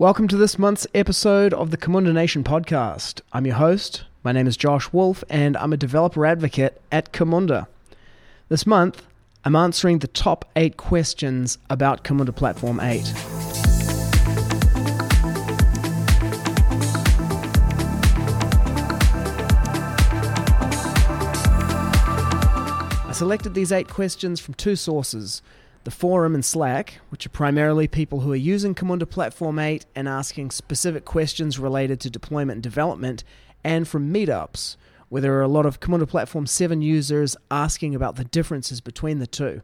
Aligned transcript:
Welcome 0.00 0.28
to 0.28 0.36
this 0.36 0.60
month's 0.60 0.86
episode 0.94 1.52
of 1.52 1.72
the 1.72 1.76
Camunda 1.76 2.12
Nation 2.12 2.44
podcast. 2.44 3.20
I'm 3.32 3.44
your 3.44 3.56
host. 3.56 4.04
My 4.22 4.30
name 4.30 4.46
is 4.46 4.56
Josh 4.56 4.92
Wulf, 4.92 5.24
and 5.28 5.56
I'm 5.56 5.72
a 5.72 5.76
developer 5.76 6.24
advocate 6.24 6.80
at 6.92 7.12
Camunda. 7.12 7.66
This 8.48 8.64
month, 8.64 9.04
I'm 9.44 9.56
answering 9.56 9.98
the 9.98 10.06
top 10.06 10.44
eight 10.54 10.76
questions 10.76 11.58
about 11.68 12.04
Camunda 12.04 12.32
Platform 12.32 12.78
8. 12.78 13.12
I 23.04 23.12
selected 23.12 23.54
these 23.54 23.72
eight 23.72 23.88
questions 23.88 24.38
from 24.38 24.54
two 24.54 24.76
sources 24.76 25.42
the 25.84 25.90
forum 25.90 26.34
and 26.34 26.44
Slack, 26.44 27.00
which 27.10 27.26
are 27.26 27.30
primarily 27.30 27.88
people 27.88 28.20
who 28.20 28.32
are 28.32 28.36
using 28.36 28.74
Camunda 28.74 29.08
Platform 29.08 29.58
8 29.58 29.86
and 29.94 30.08
asking 30.08 30.50
specific 30.50 31.04
questions 31.04 31.58
related 31.58 32.00
to 32.00 32.10
deployment 32.10 32.56
and 32.56 32.62
development, 32.62 33.24
and 33.64 33.86
from 33.86 34.12
meetups, 34.12 34.76
where 35.08 35.22
there 35.22 35.38
are 35.38 35.42
a 35.42 35.48
lot 35.48 35.66
of 35.66 35.80
Camunda 35.80 36.08
Platform 36.08 36.46
7 36.46 36.82
users 36.82 37.36
asking 37.50 37.94
about 37.94 38.16
the 38.16 38.24
differences 38.24 38.80
between 38.80 39.18
the 39.18 39.26
two. 39.26 39.62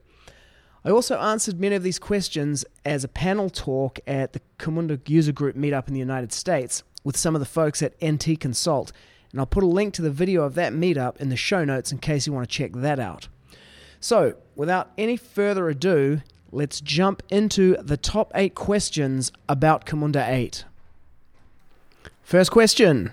I 0.84 0.90
also 0.90 1.18
answered 1.18 1.60
many 1.60 1.76
of 1.76 1.82
these 1.82 1.98
questions 1.98 2.64
as 2.84 3.04
a 3.04 3.08
panel 3.08 3.48
talk 3.48 3.98
at 4.06 4.34
the 4.34 4.40
Camunda 4.58 5.00
user 5.08 5.32
group 5.32 5.56
meetup 5.56 5.88
in 5.88 5.94
the 5.94 6.00
United 6.00 6.32
States 6.32 6.82
with 7.02 7.16
some 7.16 7.34
of 7.34 7.40
the 7.40 7.46
folks 7.46 7.82
at 7.82 7.94
NT 8.04 8.38
Consult, 8.38 8.92
and 9.30 9.40
I'll 9.40 9.46
put 9.46 9.64
a 9.64 9.66
link 9.66 9.94
to 9.94 10.02
the 10.02 10.10
video 10.10 10.42
of 10.42 10.54
that 10.54 10.72
meetup 10.72 11.16
in 11.16 11.28
the 11.28 11.36
show 11.36 11.64
notes 11.64 11.90
in 11.90 11.98
case 11.98 12.26
you 12.26 12.32
want 12.32 12.48
to 12.48 12.54
check 12.54 12.72
that 12.74 13.00
out. 13.00 13.28
So, 14.04 14.34
without 14.54 14.90
any 14.98 15.16
further 15.16 15.70
ado, 15.70 16.20
let's 16.52 16.82
jump 16.82 17.22
into 17.30 17.74
the 17.80 17.96
top 17.96 18.30
eight 18.34 18.54
questions 18.54 19.32
about 19.48 19.86
Camunda 19.86 20.28
8. 20.28 20.66
First 22.22 22.50
question 22.50 23.12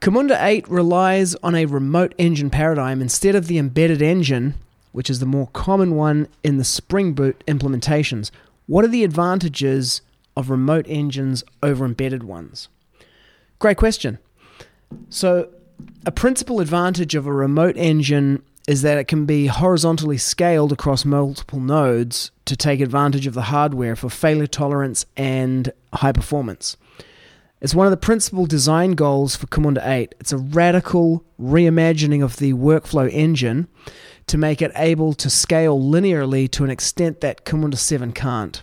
Camunda 0.00 0.36
8 0.36 0.68
relies 0.68 1.36
on 1.44 1.54
a 1.54 1.66
remote 1.66 2.12
engine 2.18 2.50
paradigm 2.50 3.00
instead 3.00 3.36
of 3.36 3.46
the 3.46 3.56
embedded 3.56 4.02
engine, 4.02 4.54
which 4.90 5.08
is 5.08 5.20
the 5.20 5.26
more 5.26 5.46
common 5.52 5.94
one 5.94 6.26
in 6.42 6.56
the 6.56 6.64
Spring 6.64 7.12
Boot 7.12 7.44
implementations. 7.46 8.32
What 8.66 8.84
are 8.84 8.88
the 8.88 9.04
advantages 9.04 10.00
of 10.36 10.50
remote 10.50 10.86
engines 10.88 11.44
over 11.62 11.84
embedded 11.84 12.24
ones? 12.24 12.68
Great 13.60 13.76
question. 13.76 14.18
So, 15.08 15.50
a 16.04 16.10
principal 16.10 16.58
advantage 16.58 17.14
of 17.14 17.28
a 17.28 17.32
remote 17.32 17.76
engine 17.76 18.42
is 18.66 18.82
that 18.82 18.98
it 18.98 19.04
can 19.04 19.26
be 19.26 19.46
horizontally 19.46 20.18
scaled 20.18 20.72
across 20.72 21.04
multiple 21.04 21.60
nodes 21.60 22.32
to 22.44 22.56
take 22.56 22.80
advantage 22.80 23.26
of 23.26 23.34
the 23.34 23.42
hardware 23.42 23.94
for 23.94 24.10
failure 24.10 24.46
tolerance 24.46 25.06
and 25.16 25.72
high 25.92 26.12
performance. 26.12 26.76
It's 27.60 27.74
one 27.74 27.86
of 27.86 27.90
the 27.90 27.96
principal 27.96 28.44
design 28.44 28.92
goals 28.92 29.34
for 29.36 29.46
Camunda 29.46 29.86
8. 29.86 30.14
It's 30.20 30.32
a 30.32 30.38
radical 30.38 31.24
reimagining 31.40 32.22
of 32.22 32.36
the 32.36 32.52
workflow 32.52 33.10
engine 33.12 33.68
to 34.26 34.36
make 34.36 34.60
it 34.60 34.72
able 34.74 35.14
to 35.14 35.30
scale 35.30 35.80
linearly 35.80 36.50
to 36.50 36.64
an 36.64 36.70
extent 36.70 37.20
that 37.20 37.44
Camunda 37.44 37.76
7 37.76 38.12
can't. 38.12 38.62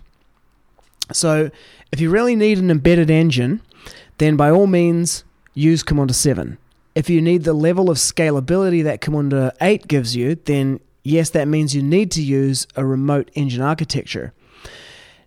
So, 1.12 1.50
if 1.90 2.00
you 2.00 2.10
really 2.10 2.36
need 2.36 2.58
an 2.58 2.70
embedded 2.70 3.10
engine, 3.10 3.62
then 4.18 4.36
by 4.36 4.50
all 4.50 4.66
means 4.66 5.24
use 5.54 5.82
Camunda 5.82 6.14
7. 6.14 6.58
If 6.94 7.10
you 7.10 7.20
need 7.20 7.42
the 7.42 7.54
level 7.54 7.90
of 7.90 7.96
scalability 7.96 8.84
that 8.84 9.00
Camunda 9.00 9.52
8 9.60 9.88
gives 9.88 10.14
you, 10.14 10.36
then 10.36 10.80
yes, 11.02 11.30
that 11.30 11.48
means 11.48 11.74
you 11.74 11.82
need 11.82 12.10
to 12.12 12.22
use 12.22 12.66
a 12.76 12.86
remote 12.86 13.30
engine 13.34 13.62
architecture. 13.62 14.32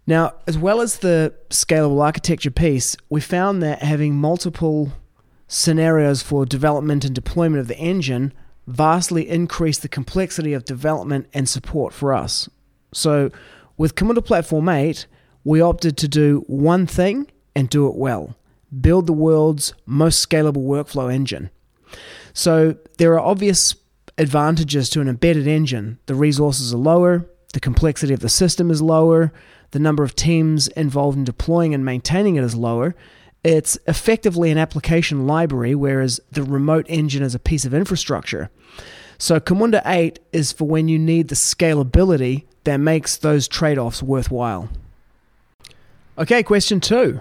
Now, 0.05 0.35
as 0.47 0.57
well 0.57 0.79
as 0.79 0.99
the 0.99 1.33
scalable 1.49 2.01
architecture 2.01 2.51
piece, 2.51 2.95
we 3.09 3.19
found 3.19 3.61
that 3.63 3.83
having 3.83 4.15
multiple 4.15 4.93
scenarios 5.49 6.21
for 6.21 6.45
development 6.45 7.03
and 7.03 7.13
deployment 7.13 7.59
of 7.59 7.67
the 7.67 7.77
engine 7.77 8.33
vastly 8.65 9.27
increased 9.27 9.81
the 9.81 9.89
complexity 9.89 10.53
of 10.53 10.63
development 10.63 11.27
and 11.33 11.49
support 11.49 11.93
for 11.93 12.13
us. 12.13 12.49
So, 12.93 13.29
with 13.75 13.95
Camunda 13.95 14.23
Platform 14.23 14.69
8, 14.69 15.05
we 15.43 15.61
opted 15.61 15.97
to 15.97 16.07
do 16.07 16.43
one 16.47 16.87
thing 16.87 17.29
and 17.55 17.69
do 17.69 17.87
it 17.87 17.95
well 17.95 18.35
build 18.81 19.07
the 19.07 19.13
world's 19.13 19.73
most 19.85 20.27
scalable 20.27 20.65
workflow 20.65 21.13
engine. 21.13 21.49
So 22.37 22.75
there 22.99 23.13
are 23.13 23.19
obvious 23.19 23.75
advantages 24.19 24.91
to 24.91 25.01
an 25.01 25.07
embedded 25.07 25.47
engine. 25.47 25.97
The 26.05 26.13
resources 26.13 26.71
are 26.71 26.77
lower, 26.77 27.27
the 27.53 27.59
complexity 27.59 28.13
of 28.13 28.19
the 28.19 28.29
system 28.29 28.69
is 28.69 28.79
lower, 28.79 29.33
the 29.71 29.79
number 29.79 30.03
of 30.03 30.15
teams 30.15 30.67
involved 30.67 31.17
in 31.17 31.23
deploying 31.23 31.73
and 31.73 31.83
maintaining 31.83 32.35
it 32.35 32.43
is 32.43 32.53
lower. 32.53 32.93
It's 33.43 33.79
effectively 33.87 34.51
an 34.51 34.59
application 34.59 35.25
library, 35.25 35.73
whereas 35.73 36.19
the 36.31 36.43
remote 36.43 36.85
engine 36.89 37.23
is 37.23 37.33
a 37.33 37.39
piece 37.39 37.65
of 37.65 37.73
infrastructure. 37.73 38.51
So 39.17 39.39
Camunda 39.39 39.81
8 39.83 40.19
is 40.31 40.51
for 40.51 40.67
when 40.67 40.87
you 40.87 40.99
need 40.99 41.29
the 41.29 41.35
scalability 41.35 42.43
that 42.65 42.77
makes 42.77 43.17
those 43.17 43.47
trade 43.47 43.79
offs 43.79 44.03
worthwhile. 44.03 44.69
Okay, 46.19 46.43
question 46.43 46.81
two. 46.81 47.19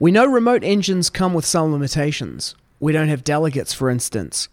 We 0.00 0.10
know 0.10 0.26
remote 0.26 0.64
engines 0.64 1.08
come 1.08 1.34
with 1.34 1.44
some 1.44 1.70
limitations. 1.70 2.56
We 2.80 2.92
don't 2.92 3.08
have 3.08 3.24
delegates, 3.24 3.72
for 3.72 3.90
instance. 3.90 4.48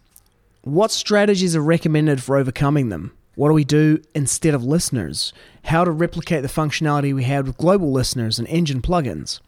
What 0.62 0.92
strategies 0.92 1.56
are 1.56 1.62
recommended 1.62 2.24
for 2.24 2.38
overcoming 2.38 2.90
them? 2.90 3.12
What 3.36 3.50
do 3.50 3.54
we 3.54 3.64
do 3.64 4.02
instead 4.14 4.54
of 4.54 4.64
listeners? 4.64 5.34
How 5.66 5.84
to 5.84 5.92
replicate 5.92 6.42
the 6.42 6.48
functionality 6.48 7.14
we 7.14 7.24
had 7.24 7.48
with 7.48 7.58
global 7.58 7.92
listeners 7.92 8.40
and 8.40 8.48
engine 8.48 8.82
plugins? 8.82 9.40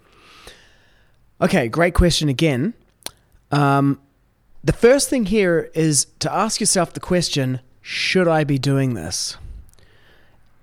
Okay, 1.39 1.67
great 1.67 1.93
question 1.93 2.27
again. 2.27 2.73
Um, 3.51 3.99
the 4.63 4.73
first 4.73 5.09
thing 5.09 5.25
here 5.25 5.69
is 5.73 6.07
to 6.19 6.33
ask 6.33 6.59
yourself 6.59 6.93
the 6.93 6.99
question 6.99 7.59
should 7.81 8.27
I 8.27 8.43
be 8.43 8.57
doing 8.57 8.95
this? 8.95 9.37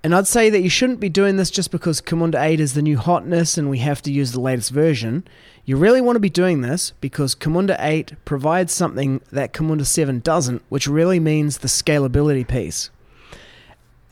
And 0.05 0.17
I'd 0.17 0.27
say 0.27 0.51
that 0.51 0.63
you 0.63 0.69
shouldn't 0.69 0.99
be 0.99 1.09
doing 1.09 1.37
this 1.37 1.51
just 1.51 1.71
because 1.71 2.01
Camunda 2.01 2.43
8 2.43 2.59
is 2.59 2.75
the 2.75 2.83
new 2.83 2.99
hotness 2.99 3.57
and 3.57 3.71
we 3.71 3.79
have 3.79 4.03
to 4.03 4.13
use 4.13 4.33
the 4.33 4.41
latest 4.41 4.73
version. 4.73 5.25
You 5.65 5.77
really 5.77 6.01
want 6.01 6.17
to 6.17 6.21
be 6.21 6.29
doing 6.29 6.61
this 6.61 6.93
because 7.01 7.37
Camunda 7.37 7.77
8 7.79 8.15
provides 8.25 8.73
something 8.73 9.21
that 9.31 9.53
Camunda 9.53 9.87
7 9.87 10.19
doesn't, 10.19 10.63
which 10.69 10.89
really 10.89 11.21
means 11.21 11.59
the 11.59 11.69
scalability 11.69 12.47
piece. 12.47 12.91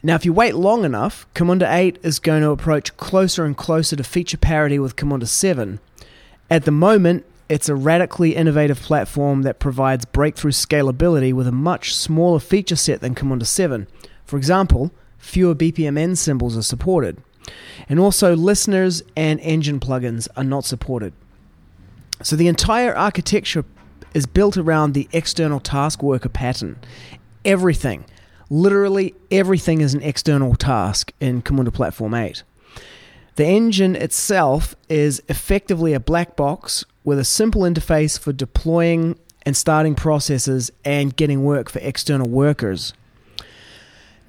Now, 0.01 0.15
if 0.15 0.25
you 0.25 0.33
wait 0.33 0.55
long 0.55 0.85
enough, 0.85 1.27
Camunda 1.35 1.69
8 1.69 1.99
is 2.05 2.21
going 2.21 2.43
to 2.43 2.51
approach 2.51 2.97
closer 2.97 3.45
and 3.45 3.57
closer 3.57 3.97
to 3.97 4.05
feature 4.05 4.39
parity 4.39 4.79
with 4.79 4.95
Camunda 4.95 5.27
7. 5.27 5.81
At 6.49 6.67
the 6.67 6.71
moment, 6.71 7.27
it's 7.49 7.69
a 7.69 7.75
radically 7.75 8.37
innovative 8.37 8.81
platform 8.81 9.43
that 9.43 9.59
provides 9.59 10.05
breakthrough 10.05 10.53
scalability 10.53 11.33
with 11.33 11.49
a 11.49 11.53
much 11.53 11.97
smaller 11.97 12.39
feature 12.39 12.77
set 12.77 13.01
than 13.01 13.17
Camunda 13.17 13.45
7. 13.45 13.89
For 14.25 14.37
example, 14.37 14.93
fewer 15.21 15.55
BPMN 15.55 16.17
symbols 16.17 16.57
are 16.57 16.63
supported. 16.63 17.23
And 17.89 18.01
also, 18.01 18.35
listeners 18.35 19.03
and 19.17 19.41
engine 19.41 19.81
plugins 19.81 20.29
are 20.37 20.45
not 20.45 20.65
supported. 20.65 21.13
So, 22.23 22.37
the 22.37 22.49
entire 22.49 22.95
architecture 22.95 23.65
is 24.13 24.27
built 24.27 24.57
around 24.57 24.93
the 24.93 25.09
external 25.13 25.61
task 25.61 26.03
worker 26.03 26.29
pattern. 26.29 26.79
Everything, 27.45 28.05
literally 28.51 29.15
everything, 29.31 29.81
is 29.81 29.95
an 29.95 30.03
external 30.03 30.55
task 30.55 31.13
in 31.21 31.43
Camunda 31.43 31.73
Platform 31.73 32.15
8. 32.15 32.43
The 33.37 33.47
engine 33.47 33.97
itself 33.97 34.75
is 34.89 35.23
effectively 35.29 35.95
a 35.95 36.01
black 36.01 36.37
box 36.37 36.85
with 37.05 37.19
a 37.19 37.25
simple 37.25 37.63
interface 37.63 38.19
for 38.19 38.33
deploying 38.33 39.19
and 39.47 39.57
starting 39.57 39.95
processes 39.95 40.71
and 40.85 41.17
getting 41.17 41.43
work 41.45 41.71
for 41.71 41.79
external 41.79 42.29
workers. 42.29 42.93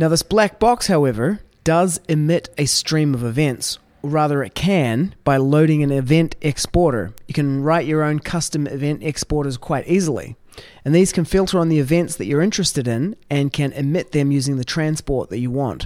Now, 0.01 0.09
this 0.09 0.23
black 0.23 0.57
box, 0.57 0.87
however, 0.87 1.41
does 1.63 2.01
emit 2.09 2.49
a 2.57 2.65
stream 2.65 3.13
of 3.13 3.23
events, 3.23 3.77
rather, 4.01 4.41
it 4.41 4.55
can 4.55 5.13
by 5.23 5.37
loading 5.37 5.83
an 5.83 5.91
event 5.91 6.33
exporter. 6.41 7.13
You 7.27 7.35
can 7.35 7.61
write 7.61 7.85
your 7.85 8.01
own 8.01 8.17
custom 8.17 8.65
event 8.65 9.03
exporters 9.03 9.57
quite 9.57 9.87
easily. 9.87 10.37
And 10.83 10.95
these 10.95 11.13
can 11.13 11.23
filter 11.23 11.59
on 11.59 11.69
the 11.69 11.77
events 11.77 12.15
that 12.15 12.25
you're 12.25 12.41
interested 12.41 12.87
in 12.87 13.15
and 13.29 13.53
can 13.53 13.73
emit 13.73 14.11
them 14.11 14.31
using 14.31 14.57
the 14.57 14.63
transport 14.63 15.29
that 15.29 15.37
you 15.37 15.51
want. 15.51 15.85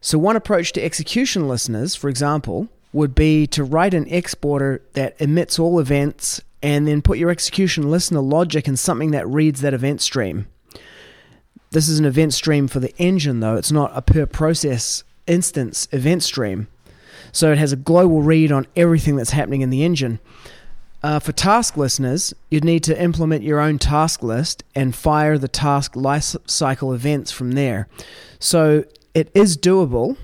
So, 0.00 0.18
one 0.18 0.34
approach 0.34 0.72
to 0.72 0.82
execution 0.82 1.46
listeners, 1.46 1.94
for 1.94 2.08
example, 2.08 2.66
would 2.92 3.14
be 3.14 3.46
to 3.46 3.62
write 3.62 3.94
an 3.94 4.08
exporter 4.08 4.82
that 4.94 5.14
emits 5.20 5.60
all 5.60 5.78
events 5.78 6.40
and 6.64 6.88
then 6.88 7.00
put 7.00 7.18
your 7.18 7.30
execution 7.30 7.92
listener 7.92 8.20
logic 8.20 8.66
in 8.66 8.76
something 8.76 9.12
that 9.12 9.28
reads 9.28 9.60
that 9.60 9.72
event 9.72 10.00
stream. 10.00 10.48
This 11.74 11.88
is 11.88 11.98
an 11.98 12.04
event 12.04 12.32
stream 12.32 12.68
for 12.68 12.78
the 12.78 12.96
engine, 12.98 13.40
though. 13.40 13.56
It's 13.56 13.72
not 13.72 13.90
a 13.96 14.00
per 14.00 14.26
process 14.26 15.02
instance 15.26 15.88
event 15.90 16.22
stream. 16.22 16.68
So 17.32 17.50
it 17.50 17.58
has 17.58 17.72
a 17.72 17.76
global 17.76 18.22
read 18.22 18.52
on 18.52 18.68
everything 18.76 19.16
that's 19.16 19.30
happening 19.30 19.60
in 19.60 19.70
the 19.70 19.82
engine. 19.82 20.20
Uh, 21.02 21.18
for 21.18 21.32
task 21.32 21.76
listeners, 21.76 22.32
you'd 22.48 22.62
need 22.62 22.84
to 22.84 23.02
implement 23.02 23.42
your 23.42 23.58
own 23.58 23.80
task 23.80 24.22
list 24.22 24.62
and 24.76 24.94
fire 24.94 25.36
the 25.36 25.48
task 25.48 25.94
lifecycle 25.94 26.94
events 26.94 27.32
from 27.32 27.52
there. 27.52 27.88
So 28.38 28.84
it 29.12 29.32
is 29.34 29.58
doable, 29.58 30.16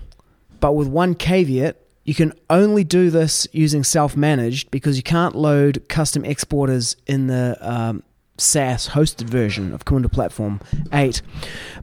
but 0.60 0.76
with 0.76 0.86
one 0.86 1.16
caveat 1.16 1.76
You 2.04 2.14
can 2.14 2.32
only 2.48 2.84
do 2.84 3.10
this 3.10 3.48
using 3.52 3.82
self 3.82 4.16
managed 4.16 4.70
because 4.70 4.96
you 4.96 5.02
can't 5.02 5.34
load 5.34 5.88
custom 5.88 6.24
exporters 6.24 6.96
in 7.08 7.26
the 7.26 7.58
um, 7.60 8.04
SaaS 8.40 8.88
hosted 8.88 9.28
version 9.28 9.72
of 9.72 9.84
Camunda 9.84 10.10
Platform 10.10 10.60
8. 10.92 11.22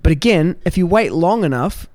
But 0.03 0.11
again, 0.11 0.55
if 0.65 0.77
you 0.77 0.87
wait 0.87 1.11
long 1.11 1.43
enough, 1.43 1.87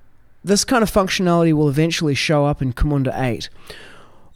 this 0.43 0.65
kind 0.65 0.83
of 0.83 0.91
functionality 0.91 1.53
will 1.53 1.69
eventually 1.69 2.15
show 2.15 2.45
up 2.45 2.61
in 2.61 2.73
Camunda 2.73 3.13
8. 3.17 3.49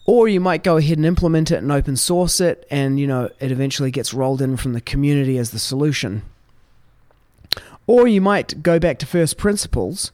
Or 0.06 0.28
you 0.28 0.40
might 0.40 0.64
go 0.64 0.78
ahead 0.78 0.98
and 0.98 1.06
implement 1.06 1.52
it 1.52 1.58
and 1.58 1.72
open 1.72 1.98
source 1.98 2.40
it, 2.40 2.66
and 2.72 3.00
you 3.00 3.08
know 3.08 3.30
it 3.40 3.52
eventually 3.52 3.92
gets 3.92 4.14
rolled 4.14 4.42
in 4.42 4.56
from 4.56 4.74
the 4.74 4.82
community 4.82 5.38
as 5.38 5.52
the 5.52 5.60
solution. 5.60 6.22
Or 7.88 8.08
you 8.08 8.22
might 8.22 8.64
go 8.64 8.80
back 8.80 9.00
to 9.00 9.06
first 9.06 9.38
principles 9.38 10.12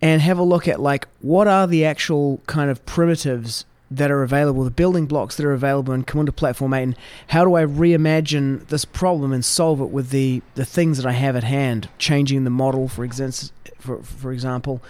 and 0.00 0.20
have 0.22 0.38
a 0.38 0.42
look 0.42 0.68
at 0.68 0.80
like 0.80 1.08
what 1.20 1.46
are 1.46 1.66
the 1.66 1.84
actual 1.84 2.40
kind 2.46 2.70
of 2.70 2.84
primitives 2.86 3.64
that 3.96 4.10
are 4.10 4.22
available, 4.22 4.64
the 4.64 4.70
building 4.70 5.06
blocks 5.06 5.36
that 5.36 5.46
are 5.46 5.52
available 5.52 5.92
in 5.92 6.04
Camunda 6.04 6.34
Platform 6.34 6.74
8, 6.74 6.82
and 6.82 6.96
how 7.28 7.44
do 7.44 7.54
I 7.54 7.64
reimagine 7.64 8.66
this 8.68 8.84
problem 8.84 9.32
and 9.32 9.44
solve 9.44 9.80
it 9.80 9.90
with 9.90 10.10
the, 10.10 10.42
the 10.54 10.64
things 10.64 10.96
that 10.98 11.06
I 11.06 11.12
have 11.12 11.36
at 11.36 11.44
hand, 11.44 11.88
changing 11.98 12.44
the 12.44 12.50
model, 12.50 12.88
for, 12.88 13.06
exa- 13.06 13.50
for, 13.78 14.02
for 14.02 14.32
example. 14.32 14.82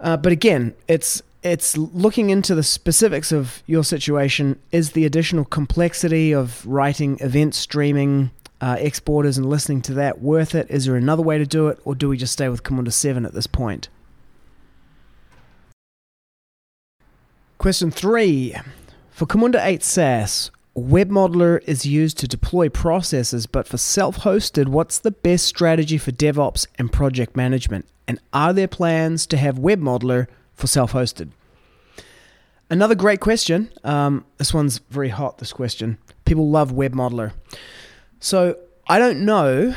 Uh, 0.00 0.16
but 0.16 0.32
again, 0.32 0.74
it's 0.86 1.22
it's 1.42 1.76
looking 1.76 2.30
into 2.30 2.54
the 2.54 2.62
specifics 2.62 3.30
of 3.30 3.62
your 3.66 3.84
situation. 3.84 4.58
Is 4.72 4.92
the 4.92 5.04
additional 5.04 5.44
complexity 5.44 6.32
of 6.32 6.66
writing 6.66 7.18
event 7.20 7.54
streaming 7.54 8.32
uh, 8.60 8.76
exporters 8.78 9.38
and 9.38 9.48
listening 9.48 9.82
to 9.82 9.94
that 9.94 10.20
worth 10.20 10.54
it? 10.54 10.68
Is 10.68 10.86
there 10.86 10.96
another 10.96 11.22
way 11.22 11.38
to 11.38 11.46
do 11.46 11.68
it, 11.68 11.78
or 11.84 11.94
do 11.94 12.08
we 12.08 12.16
just 12.16 12.32
stay 12.32 12.48
with 12.48 12.62
Camunda 12.62 12.92
7 12.92 13.24
at 13.24 13.34
this 13.34 13.46
point? 13.46 13.88
Question 17.58 17.90
three. 17.90 18.54
For 19.10 19.26
Camunda 19.26 19.58
8 19.60 19.82
SaaS, 19.82 20.52
Web 20.74 21.10
Modeler 21.10 21.60
is 21.66 21.84
used 21.84 22.16
to 22.18 22.28
deploy 22.28 22.68
processes, 22.68 23.46
but 23.46 23.66
for 23.66 23.76
self 23.76 24.18
hosted, 24.18 24.68
what's 24.68 25.00
the 25.00 25.10
best 25.10 25.44
strategy 25.44 25.98
for 25.98 26.12
DevOps 26.12 26.68
and 26.78 26.92
project 26.92 27.36
management? 27.36 27.84
And 28.06 28.20
are 28.32 28.52
there 28.52 28.68
plans 28.68 29.26
to 29.26 29.36
have 29.36 29.58
Web 29.58 29.80
Modeler 29.80 30.28
for 30.54 30.68
self 30.68 30.92
hosted? 30.92 31.30
Another 32.70 32.94
great 32.94 33.18
question. 33.18 33.72
Um, 33.82 34.24
this 34.36 34.54
one's 34.54 34.78
very 34.90 35.08
hot, 35.08 35.38
this 35.38 35.52
question. 35.52 35.98
People 36.26 36.48
love 36.48 36.70
Web 36.70 36.94
Modeler. 36.94 37.32
So 38.20 38.56
I 38.86 39.00
don't 39.00 39.24
know 39.24 39.74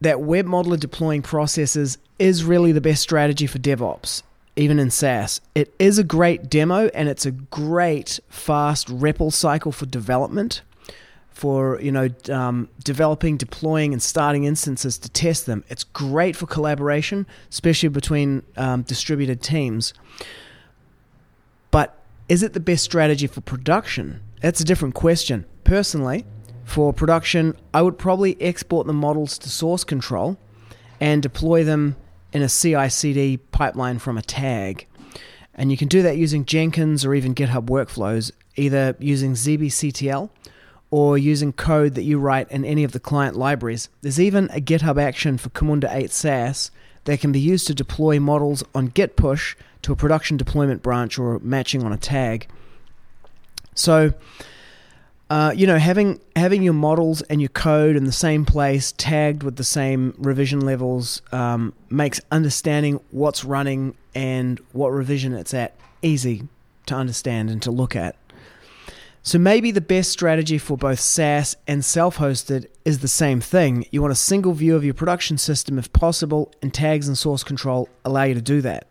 that 0.00 0.22
Web 0.22 0.46
Modeler 0.46 0.80
deploying 0.80 1.20
processes 1.20 1.98
is 2.18 2.42
really 2.42 2.72
the 2.72 2.80
best 2.80 3.02
strategy 3.02 3.46
for 3.46 3.58
DevOps 3.58 4.22
even 4.58 4.78
in 4.78 4.90
SaaS. 4.90 5.40
It 5.54 5.72
is 5.78 5.98
a 5.98 6.04
great 6.04 6.50
demo 6.50 6.88
and 6.88 7.08
it's 7.08 7.24
a 7.24 7.30
great 7.30 8.18
fast 8.28 8.88
REPL 8.88 9.32
cycle 9.32 9.72
for 9.72 9.86
development, 9.86 10.62
for 11.30 11.80
you 11.80 11.92
know 11.92 12.08
um, 12.30 12.68
developing, 12.84 13.36
deploying, 13.36 13.92
and 13.92 14.02
starting 14.02 14.44
instances 14.44 14.98
to 14.98 15.08
test 15.08 15.46
them. 15.46 15.64
It's 15.68 15.84
great 15.84 16.34
for 16.34 16.46
collaboration, 16.46 17.26
especially 17.48 17.88
between 17.88 18.42
um, 18.56 18.82
distributed 18.82 19.40
teams. 19.40 19.94
But 21.70 21.96
is 22.28 22.42
it 22.42 22.52
the 22.52 22.60
best 22.60 22.82
strategy 22.82 23.28
for 23.28 23.40
production? 23.40 24.20
That's 24.42 24.60
a 24.60 24.64
different 24.64 24.94
question. 24.94 25.44
Personally, 25.62 26.26
for 26.64 26.92
production, 26.92 27.56
I 27.72 27.82
would 27.82 27.96
probably 27.96 28.40
export 28.42 28.86
the 28.86 28.92
models 28.92 29.38
to 29.38 29.48
source 29.48 29.84
control 29.84 30.36
and 31.00 31.22
deploy 31.22 31.62
them 31.62 31.96
in 32.32 32.42
a 32.42 32.48
CI 32.48 32.88
CD 32.88 33.36
pipeline 33.36 33.98
from 33.98 34.18
a 34.18 34.22
tag. 34.22 34.86
And 35.54 35.70
you 35.70 35.76
can 35.76 35.88
do 35.88 36.02
that 36.02 36.16
using 36.16 36.44
Jenkins 36.44 37.04
or 37.04 37.14
even 37.14 37.34
GitHub 37.34 37.66
workflows, 37.66 38.30
either 38.56 38.96
using 38.98 39.32
ZBCTL 39.32 40.30
or 40.90 41.18
using 41.18 41.52
code 41.52 41.94
that 41.94 42.04
you 42.04 42.18
write 42.18 42.50
in 42.50 42.64
any 42.64 42.84
of 42.84 42.92
the 42.92 43.00
client 43.00 43.36
libraries. 43.36 43.88
There's 44.00 44.20
even 44.20 44.48
a 44.50 44.60
GitHub 44.60 45.00
action 45.00 45.36
for 45.36 45.50
Camunda 45.50 45.92
8 45.92 46.10
SaaS 46.10 46.70
that 47.04 47.20
can 47.20 47.32
be 47.32 47.40
used 47.40 47.66
to 47.66 47.74
deploy 47.74 48.20
models 48.20 48.62
on 48.74 48.86
Git 48.86 49.16
push 49.16 49.56
to 49.82 49.92
a 49.92 49.96
production 49.96 50.36
deployment 50.36 50.82
branch 50.82 51.18
or 51.18 51.38
matching 51.40 51.82
on 51.82 51.92
a 51.92 51.96
tag. 51.96 52.46
So, 53.74 54.12
uh, 55.30 55.52
you 55.54 55.66
know, 55.66 55.78
having 55.78 56.20
having 56.36 56.62
your 56.62 56.72
models 56.72 57.22
and 57.22 57.40
your 57.40 57.50
code 57.50 57.96
in 57.96 58.04
the 58.04 58.12
same 58.12 58.44
place, 58.44 58.92
tagged 58.96 59.42
with 59.42 59.56
the 59.56 59.64
same 59.64 60.14
revision 60.18 60.60
levels, 60.60 61.20
um, 61.32 61.74
makes 61.90 62.20
understanding 62.30 63.00
what's 63.10 63.44
running 63.44 63.94
and 64.14 64.60
what 64.72 64.88
revision 64.88 65.34
it's 65.34 65.52
at 65.52 65.74
easy 66.02 66.48
to 66.86 66.94
understand 66.94 67.50
and 67.50 67.62
to 67.62 67.70
look 67.70 67.96
at. 67.96 68.16
So 69.22 69.38
maybe 69.38 69.70
the 69.70 69.80
best 69.80 70.10
strategy 70.10 70.56
for 70.58 70.78
both 70.78 71.00
SaaS 71.00 71.56
and 71.66 71.84
self-hosted 71.84 72.66
is 72.84 73.00
the 73.00 73.08
same 73.08 73.40
thing. 73.40 73.84
You 73.90 74.00
want 74.00 74.12
a 74.12 74.16
single 74.16 74.52
view 74.54 74.74
of 74.74 74.84
your 74.84 74.94
production 74.94 75.36
system 75.36 75.78
if 75.78 75.92
possible, 75.92 76.52
and 76.62 76.72
tags 76.72 77.08
and 77.08 77.18
source 77.18 77.44
control 77.44 77.88
allow 78.04 78.22
you 78.22 78.34
to 78.34 78.40
do 78.40 78.62
that. 78.62 78.86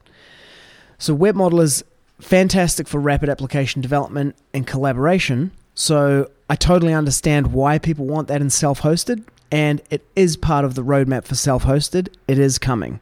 So 1.00 1.14
Web 1.14 1.36
Modeler 1.36 1.64
is 1.64 1.84
fantastic 2.20 2.88
for 2.88 3.00
rapid 3.00 3.30
application 3.30 3.82
development 3.82 4.36
and 4.54 4.68
collaboration 4.68 5.52
so 5.80 6.32
I 6.50 6.56
totally 6.56 6.92
understand 6.92 7.54
why 7.54 7.78
people 7.78 8.08
want 8.08 8.28
that 8.30 8.42
in 8.42 8.50
self 8.50 8.82
hosted, 8.82 9.24
and 9.52 9.80
it 9.92 10.04
is 10.16 10.36
part 10.36 10.66
of 10.66 10.74
the 10.74 10.84
roadmap 10.84 11.24
for 11.24 11.36
self 11.36 11.66
hosted. 11.66 12.10
It 12.28 12.40
is 12.40 12.58
coming. 12.58 13.00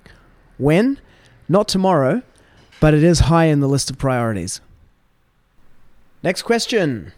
When? 0.58 1.00
Not 1.48 1.70
tomorrow, 1.70 2.22
but 2.82 2.94
it 2.94 3.02
is 3.02 3.22
high 3.22 3.46
in 3.46 3.62
the 3.62 3.70
list 3.70 3.90
of 3.90 3.98
priorities. 3.98 4.60
Next 6.22 6.42
question. 6.42 7.14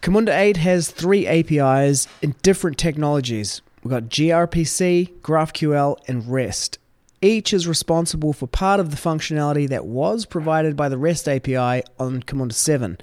Camunda 0.00 0.36
8 0.36 0.56
has 0.56 0.90
three 0.90 1.28
APIs 1.28 2.08
in 2.20 2.34
different 2.42 2.76
technologies. 2.76 3.62
We've 3.84 3.92
got 3.92 4.04
gRPC, 4.04 5.20
GraphQL, 5.20 5.96
and 6.08 6.28
REST. 6.28 6.78
Each 7.20 7.54
is 7.54 7.68
responsible 7.68 8.32
for 8.32 8.48
part 8.48 8.80
of 8.80 8.90
the 8.90 8.96
functionality 8.96 9.68
that 9.68 9.86
was 9.86 10.26
provided 10.26 10.76
by 10.76 10.88
the 10.88 10.98
REST 10.98 11.28
API 11.28 11.84
on 12.00 12.24
Camunda 12.24 12.52
7 12.52 12.98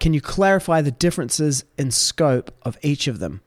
can 0.00 0.12
you 0.14 0.20
clarify 0.20 0.80
the 0.80 0.90
differences 0.90 1.64
in 1.78 1.90
scope 1.90 2.52
of 2.62 2.78
each 2.82 3.06
of 3.06 3.18
them? 3.18 3.40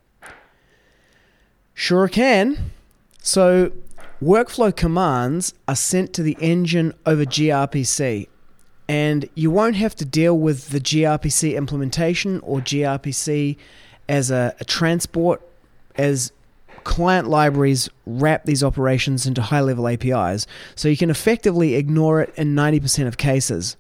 Sure 1.74 2.08
can. 2.08 2.72
So, 3.22 3.72
workflow 4.22 4.76
commands 4.76 5.54
are 5.68 5.76
sent 5.76 6.14
to 6.14 6.24
the 6.24 6.38
engine 6.40 6.94
over 7.06 7.26
gRPC, 7.26 8.28
and 8.88 9.30
you 9.36 9.52
won't 9.52 9.76
have 9.76 9.96
to 9.98 10.06
deal 10.06 10.38
with 10.38 10.70
the 10.70 10.80
gRPC 10.80 11.56
implementation 11.56 12.40
or 12.40 12.60
gRPC 12.60 13.58
as 14.10 14.32
a, 14.32 14.56
a 14.60 14.66
transport 14.66 15.42
as 15.96 16.32
client 16.84 17.28
libraries 17.28 17.90
wrap 18.06 18.46
these 18.46 18.64
operations 18.64 19.28
into 19.28 19.42
high 19.42 19.60
level 19.60 19.88
APIs. 19.88 20.48
So 20.74 20.88
you 20.88 20.96
can 20.96 21.10
effectively 21.10 21.76
ignore 21.76 22.22
it 22.22 22.34
in 22.38 22.56
90% 22.56 23.08
of 23.08 23.18
cases. 23.18 23.76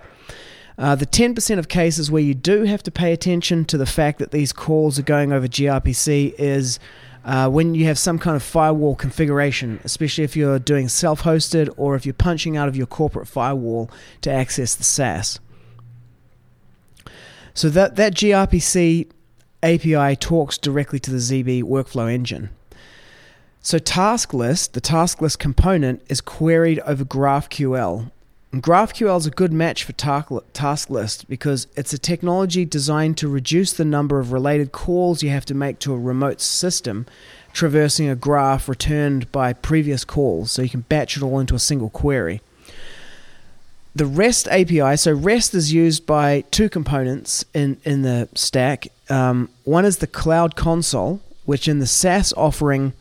Uh, 0.77 0.96
the 0.96 1.07
10% 1.07 1.57
of 1.57 1.67
cases 1.67 2.12
where 2.12 2.22
you 2.22 2.36
do 2.36 2.63
have 2.63 2.84
to 2.84 2.91
pay 2.91 3.12
attention 3.12 3.65
to 3.65 3.77
the 3.77 3.86
fact 3.86 4.19
that 4.19 4.31
these 4.31 4.53
calls 4.53 5.00
are 5.00 5.03
going 5.03 5.31
over 5.31 5.48
gRPC 5.48 6.36
is 6.38 6.79
uh, 7.25 7.50
when 7.50 7.74
you 7.74 7.86
have 7.86 7.98
some 7.98 8.19
kind 8.19 8.36
of 8.36 8.43
firewall 8.43 8.96
configuration, 8.96 9.79
especially 9.84 10.24
if 10.24 10.38
you're 10.38 10.60
doing 10.60 10.88
self 10.88 11.24
hosted 11.24 11.69
or 11.75 11.96
if 11.96 12.05
you're 12.05 12.13
punching 12.13 12.55
out 12.55 12.67
of 12.67 12.75
your 12.75 12.86
corporate 12.86 13.27
firewall 13.27 13.89
to 14.22 14.31
access 14.31 14.75
the 14.75 14.84
SaaS. 14.84 15.39
So 17.53 17.69
that, 17.69 17.96
that 17.96 18.13
gRPC 18.13 19.10
API 19.63 20.15
talks 20.15 20.60
directly 20.60 21.00
to 21.00 21.12
the 21.12 21.19
Zeebe 21.19 21.63
workflow 21.63 22.12
engine. 22.12 22.51
So 23.62 23.79
task 23.79 24.34
list, 24.34 24.74
the 24.74 24.79
task 24.79 25.22
list 25.22 25.39
component, 25.39 26.03
is 26.07 26.22
queried 26.22 26.79
over 26.81 27.03
GraphQL, 27.03 28.12
GraphQL 28.53 29.17
is 29.17 29.25
a 29.25 29.31
good 29.31 29.51
match 29.51 29.83
for 29.83 29.91
task 29.91 30.89
list 30.89 31.27
because 31.27 31.67
it's 31.75 31.91
a 31.91 31.97
technology 31.97 32.63
designed 32.63 33.17
to 33.17 33.27
reduce 33.27 33.73
the 33.73 33.83
number 33.83 34.19
of 34.19 34.31
related 34.31 34.71
calls 34.71 35.21
you 35.21 35.29
have 35.29 35.45
to 35.45 35.53
make 35.53 35.79
to 35.79 35.93
a 35.93 35.97
remote 35.97 36.39
system 36.39 37.05
traversing 37.51 38.07
a 38.07 38.15
graph 38.15 38.69
returned 38.69 39.31
by 39.31 39.51
previous 39.51 40.05
calls, 40.05 40.51
so 40.51 40.61
you 40.61 40.69
can 40.69 40.81
batch 40.81 41.17
it 41.17 41.23
all 41.23 41.39
into 41.39 41.55
a 41.55 41.59
single 41.59 41.89
query. 41.89 42.39
The 43.95 44.05
REST 44.05 44.47
API, 44.49 44.95
so 44.95 45.11
REST 45.11 45.55
is 45.55 45.73
used 45.73 46.05
by 46.05 46.41
two 46.51 46.69
components 46.69 47.43
in, 47.55 47.77
in 47.83 48.03
the 48.03 48.29
stack. 48.35 48.87
Um, 49.09 49.49
one 49.63 49.85
is 49.85 49.97
the 49.97 50.07
Cloud 50.07 50.55
Console, 50.55 51.19
which 51.45 51.67
in 51.67 51.79
the 51.79 51.87
SaaS 51.87 52.31
offering 52.37 52.93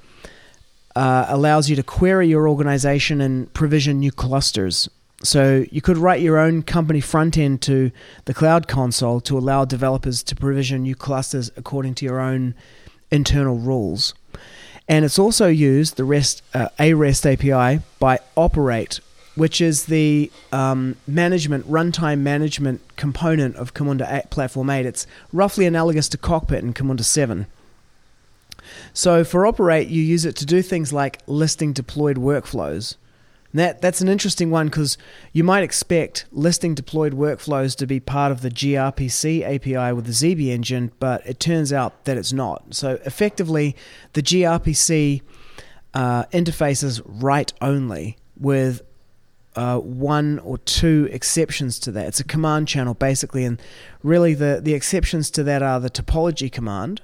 uh, 0.97 1.27
allows 1.29 1.69
you 1.69 1.77
to 1.77 1.83
query 1.83 2.29
your 2.29 2.49
organization 2.49 3.21
and 3.21 3.53
provision 3.53 4.01
new 4.01 4.11
clusters. 4.11 4.89
So 5.23 5.65
you 5.71 5.81
could 5.81 5.97
write 5.97 6.21
your 6.21 6.39
own 6.39 6.63
company 6.63 7.01
front 7.01 7.39
end 7.39 7.63
to 7.63 7.91
the 8.27 8.35
cloud 8.35 8.69
console 8.69 9.21
to 9.23 9.39
allow 9.39 9.65
developers 9.65 10.23
to 10.25 10.37
provision 10.37 10.83
new 10.83 10.95
clusters 10.95 11.51
according 11.57 11.95
to 11.97 12.05
your 12.05 12.21
own 12.21 12.55
internal 13.11 13.57
rules. 13.57 14.15
And 14.89 15.05
it's 15.05 15.19
also 15.19 15.49
used 15.49 15.97
the 15.97 16.05
REST 16.05 16.43
uh, 16.55 16.69
a 16.79 16.95
REST 16.95 17.27
API 17.27 17.83
by 17.99 18.21
Operate, 18.37 19.01
which 19.35 19.61
is 19.61 19.87
the 19.87 20.31
um, 20.53 20.97
management, 21.07 21.69
runtime 21.69 22.21
management 22.21 22.81
component 22.97 23.57
of 23.57 23.75
Camunda 23.75 24.07
8, 24.11 24.31
Platform 24.31 24.71
8. 24.71 24.87
It's 24.87 25.07
roughly 25.33 25.67
analogous 25.67 26.09
to 26.11 26.19
Cockpit 26.19 26.63
in 26.63 26.73
Camunda 26.73 27.05
7. 27.05 27.47
So 28.93 29.25
for 29.25 29.47
Operate, 29.47 29.89
you 29.89 30.03
use 30.03 30.25
it 30.25 30.37
to 30.37 30.47
do 30.47 30.63
things 30.63 30.93
like 30.93 31.21
listing 31.27 31.73
deployed 31.73 32.17
workflows. 32.17 32.97
And 33.57 33.65
that, 33.65 33.81
that's 33.81 34.03
an 34.03 34.09
interesting 34.09 34.51
one 34.51 34.67
because 34.67 34.99
you 35.33 35.43
might 35.43 35.63
expect 35.63 36.27
listing 36.31 36.75
deployed 36.75 37.15
workflows 37.15 37.75
to 37.77 37.87
be 37.87 38.01
part 38.01 38.31
of 38.31 38.43
the 38.43 38.51
gRPC 38.51 39.43
API 39.43 39.95
with 39.95 40.05
the 40.05 40.13
Zeebe 40.13 40.51
engine, 40.51 40.93
but 40.99 41.27
it 41.27 41.41
turns 41.41 41.73
out 41.73 42.05
that 42.05 42.19
it's 42.19 42.35
not. 42.35 42.75
So 42.75 43.01
effectively, 43.07 43.75
the 44.13 44.21
gRPC 44.21 45.23
uh, 45.95 46.25
interface 46.25 46.85
is 46.85 47.01
write 47.07 47.55
only 47.63 48.19
with 48.39 48.83
uh, 49.55 49.79
one 49.79 50.39
or 50.41 50.59
two 50.59 51.09
exceptions 51.11 51.79
to 51.79 51.93
that. 51.93 52.09
It's 52.09 52.21
a 52.21 52.25
command 52.25 52.69
channel 52.69 52.93
basically, 52.93 53.47
and 53.47 53.59
really 54.03 54.35
the, 54.35 54.61
the 54.63 54.75
exceptions 54.75 55.31
to 55.31 55.43
that 55.45 55.63
are 55.63 55.81
the 55.81 55.89
topology 55.89 56.53
command 56.53 57.01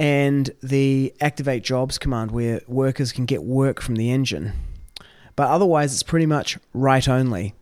and 0.00 0.50
the 0.62 1.12
activate 1.20 1.62
jobs 1.62 1.98
command, 1.98 2.30
where 2.30 2.62
workers 2.66 3.12
can 3.12 3.26
get 3.26 3.42
work 3.42 3.82
from 3.82 3.96
the 3.96 4.10
engine. 4.10 4.54
But 5.36 5.48
otherwise, 5.48 5.92
it's 5.92 6.02
pretty 6.02 6.26
much 6.26 6.58
write 6.72 7.08
only. 7.08 7.54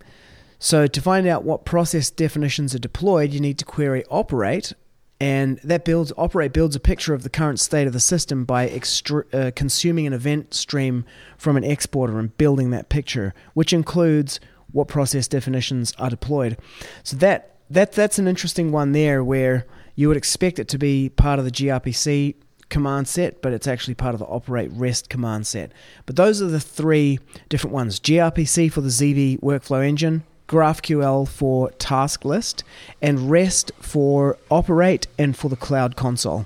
So 0.58 0.86
to 0.86 1.00
find 1.00 1.26
out 1.26 1.44
what 1.44 1.64
process 1.64 2.10
definitions 2.10 2.74
are 2.74 2.78
deployed, 2.80 3.32
you 3.32 3.40
need 3.40 3.58
to 3.58 3.64
query 3.64 4.04
operate 4.10 4.74
and 5.20 5.58
that 5.62 5.84
builds 5.84 6.12
operate 6.16 6.52
builds 6.52 6.74
a 6.74 6.80
picture 6.80 7.12
of 7.12 7.22
the 7.22 7.28
current 7.28 7.60
state 7.60 7.86
of 7.86 7.92
the 7.92 8.00
system 8.00 8.44
by 8.44 8.68
uh, 8.68 9.50
consuming 9.54 10.06
an 10.06 10.12
event 10.12 10.54
stream 10.54 11.04
from 11.36 11.56
an 11.56 11.64
exporter 11.64 12.18
and 12.18 12.36
building 12.38 12.70
that 12.70 12.88
picture 12.88 13.34
which 13.54 13.72
includes 13.72 14.40
what 14.72 14.88
process 14.88 15.28
definitions 15.28 15.92
are 15.98 16.10
deployed 16.10 16.56
so 17.02 17.16
that 17.16 17.56
that 17.68 17.92
that's 17.92 18.18
an 18.18 18.26
interesting 18.26 18.72
one 18.72 18.92
there 18.92 19.22
where 19.22 19.66
you 19.94 20.08
would 20.08 20.16
expect 20.16 20.58
it 20.58 20.68
to 20.68 20.78
be 20.78 21.10
part 21.10 21.38
of 21.38 21.44
the 21.44 21.50
grpc 21.50 22.34
command 22.70 23.06
set 23.06 23.42
but 23.42 23.52
it's 23.52 23.66
actually 23.66 23.94
part 23.94 24.14
of 24.14 24.18
the 24.18 24.26
operate 24.26 24.70
rest 24.72 25.10
command 25.10 25.46
set 25.46 25.70
but 26.06 26.16
those 26.16 26.40
are 26.40 26.46
the 26.46 26.60
three 26.60 27.18
different 27.48 27.74
ones 27.74 28.00
grpc 28.00 28.72
for 28.72 28.80
the 28.80 28.90
Zeebe 28.90 29.38
workflow 29.38 29.86
engine 29.86 30.22
GraphQL 30.50 31.28
for 31.28 31.70
task 31.72 32.24
list, 32.24 32.64
and 33.00 33.30
REST 33.30 33.70
for 33.78 34.36
operate 34.50 35.06
and 35.16 35.36
for 35.36 35.48
the 35.48 35.54
cloud 35.54 35.94
console. 35.94 36.44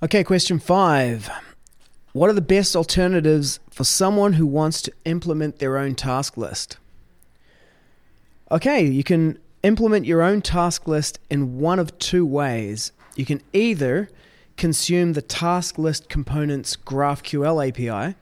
Okay, 0.00 0.22
question 0.22 0.60
five. 0.60 1.28
What 2.12 2.30
are 2.30 2.34
the 2.34 2.40
best 2.40 2.76
alternatives 2.76 3.58
for 3.68 3.82
someone 3.82 4.34
who 4.34 4.46
wants 4.46 4.80
to 4.82 4.92
implement 5.04 5.58
their 5.58 5.76
own 5.76 5.96
task 5.96 6.36
list? 6.36 6.76
Okay, 8.50 8.84
you 8.84 9.02
can 9.02 9.38
implement 9.64 10.06
your 10.06 10.22
own 10.22 10.40
task 10.40 10.86
list 10.86 11.18
in 11.30 11.58
one 11.58 11.80
of 11.80 11.98
two 11.98 12.24
ways. 12.24 12.92
You 13.14 13.24
can 13.24 13.42
either 13.52 14.08
consume 14.56 15.12
the 15.12 15.22
task 15.22 15.78
list 15.78 16.08
component's 16.08 16.76
GraphQL 16.76 17.68
API, 17.68 18.16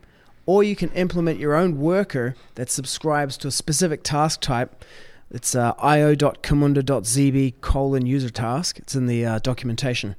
or 0.46 0.64
you 0.64 0.74
can 0.74 0.90
implement 0.92 1.38
your 1.38 1.54
own 1.54 1.78
worker 1.78 2.34
that 2.54 2.70
subscribes 2.70 3.36
to 3.38 3.48
a 3.48 3.50
specific 3.52 4.02
task 4.02 4.40
type. 4.40 4.84
It's 5.30 5.54
uh, 5.54 5.74
io.camunda.zeebe 5.78 7.54
colon 7.60 8.06
user 8.06 8.30
task. 8.30 8.78
It's 8.78 8.96
in 8.96 9.06
the 9.06 9.24
uh, 9.24 9.38
documentation. 9.38 10.16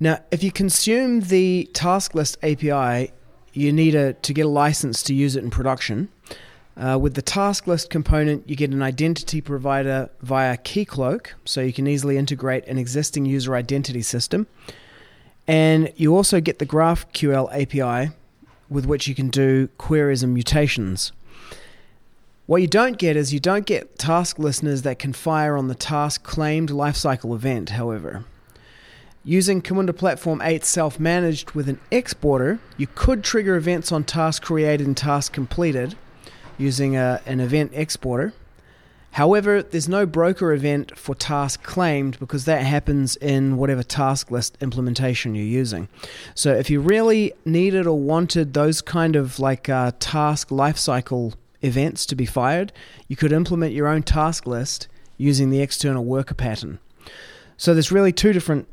Now, 0.00 0.20
if 0.30 0.42
you 0.42 0.50
consume 0.50 1.20
the 1.20 1.68
task 1.74 2.14
list 2.14 2.38
API, 2.42 3.12
you 3.52 3.72
need 3.72 3.94
a, 3.94 4.14
to 4.14 4.32
get 4.32 4.46
a 4.46 4.48
license 4.48 5.02
to 5.04 5.14
use 5.14 5.36
it 5.36 5.44
in 5.44 5.50
production. 5.50 6.08
Uh, 6.76 6.98
with 6.98 7.14
the 7.14 7.22
task 7.22 7.66
list 7.66 7.90
component, 7.90 8.48
you 8.48 8.56
get 8.56 8.70
an 8.70 8.82
identity 8.82 9.40
provider 9.40 10.08
via 10.22 10.56
Keycloak, 10.56 11.28
so 11.44 11.60
you 11.60 11.72
can 11.72 11.86
easily 11.86 12.16
integrate 12.16 12.66
an 12.66 12.78
existing 12.78 13.26
user 13.26 13.54
identity 13.54 14.02
system. 14.02 14.46
And 15.46 15.92
you 15.96 16.16
also 16.16 16.40
get 16.40 16.58
the 16.58 16.66
GraphQL 16.66 17.50
API, 17.52 18.12
with 18.70 18.86
which 18.86 19.06
you 19.06 19.14
can 19.14 19.28
do 19.28 19.68
queries 19.76 20.22
and 20.22 20.32
mutations. 20.32 21.12
What 22.46 22.62
you 22.62 22.68
don't 22.68 22.96
get 22.96 23.16
is 23.16 23.34
you 23.34 23.40
don't 23.40 23.66
get 23.66 23.98
task 23.98 24.38
listeners 24.38 24.82
that 24.82 24.98
can 24.98 25.12
fire 25.12 25.56
on 25.56 25.68
the 25.68 25.74
task 25.74 26.22
claimed 26.22 26.70
lifecycle 26.70 27.34
event, 27.34 27.70
however. 27.70 28.24
Using 29.24 29.62
Camunda 29.62 29.96
Platform 29.96 30.40
8 30.42 30.64
self 30.64 30.98
managed 30.98 31.52
with 31.52 31.68
an 31.68 31.78
exporter, 31.90 32.58
you 32.76 32.88
could 32.94 33.22
trigger 33.22 33.56
events 33.56 33.92
on 33.92 34.04
task 34.04 34.42
created 34.42 34.86
and 34.86 34.96
task 34.96 35.32
completed 35.32 35.96
using 36.62 36.96
a, 36.96 37.20
an 37.26 37.40
event 37.40 37.72
exporter. 37.74 38.32
However, 39.12 39.62
there's 39.62 39.90
no 39.90 40.06
broker 40.06 40.54
event 40.54 40.96
for 40.96 41.14
task 41.14 41.62
claimed 41.62 42.18
because 42.18 42.46
that 42.46 42.64
happens 42.64 43.16
in 43.16 43.58
whatever 43.58 43.82
task 43.82 44.30
list 44.30 44.56
implementation 44.62 45.34
you're 45.34 45.44
using. 45.44 45.88
So 46.34 46.54
if 46.54 46.70
you 46.70 46.80
really 46.80 47.34
needed 47.44 47.86
or 47.86 47.98
wanted 47.98 48.54
those 48.54 48.80
kind 48.80 49.14
of 49.14 49.38
like 49.38 49.68
uh, 49.68 49.92
task 50.00 50.48
lifecycle 50.48 51.34
events 51.60 52.06
to 52.06 52.16
be 52.16 52.24
fired, 52.24 52.72
you 53.06 53.16
could 53.16 53.32
implement 53.32 53.74
your 53.74 53.86
own 53.86 54.02
task 54.02 54.46
list 54.46 54.88
using 55.18 55.50
the 55.50 55.60
external 55.60 56.04
worker 56.04 56.34
pattern. 56.34 56.78
So 57.58 57.74
there's 57.74 57.92
really 57.92 58.12
two 58.12 58.32
different 58.32 58.66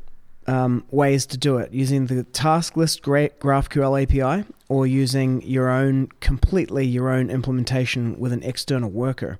um, 0.50 0.84
ways 0.90 1.26
to 1.26 1.38
do 1.38 1.58
it 1.58 1.72
using 1.72 2.06
the 2.06 2.24
task 2.24 2.76
list 2.76 3.02
GraphQL 3.02 4.02
API 4.02 4.44
or 4.68 4.84
using 4.84 5.40
your 5.42 5.70
own 5.70 6.08
completely 6.18 6.84
your 6.84 7.08
own 7.08 7.30
implementation 7.30 8.18
with 8.18 8.32
an 8.32 8.42
external 8.42 8.90
worker. 8.90 9.38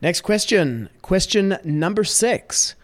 Next 0.00 0.22
question. 0.22 0.88
Question 1.02 1.58
number 1.62 2.02
six. 2.02 2.74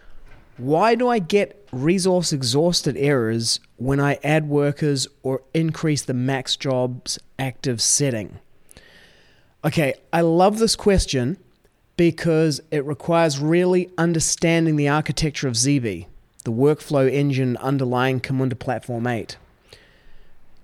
Why 0.57 0.93
do 0.93 1.07
I 1.07 1.17
get 1.17 1.67
resource 1.71 2.31
exhausted 2.31 2.95
errors 2.95 3.59
when 3.77 3.99
I 3.99 4.19
add 4.23 4.47
workers 4.47 5.07
or 5.23 5.41
increase 5.51 6.03
the 6.03 6.13
max 6.13 6.55
jobs 6.55 7.17
active 7.39 7.81
setting? 7.81 8.37
Okay, 9.65 9.95
I 10.13 10.21
love 10.21 10.59
this 10.59 10.75
question 10.75 11.37
because 11.97 12.61
it 12.71 12.85
requires 12.85 13.39
really 13.39 13.89
understanding 13.97 14.75
the 14.75 14.87
architecture 14.87 15.47
of 15.47 15.57
Zeebe, 15.57 16.07
the 16.45 16.51
workflow 16.51 17.11
engine 17.11 17.57
underlying 17.57 18.21
Camunda 18.21 18.57
Platform 18.57 19.05
8. 19.07 19.35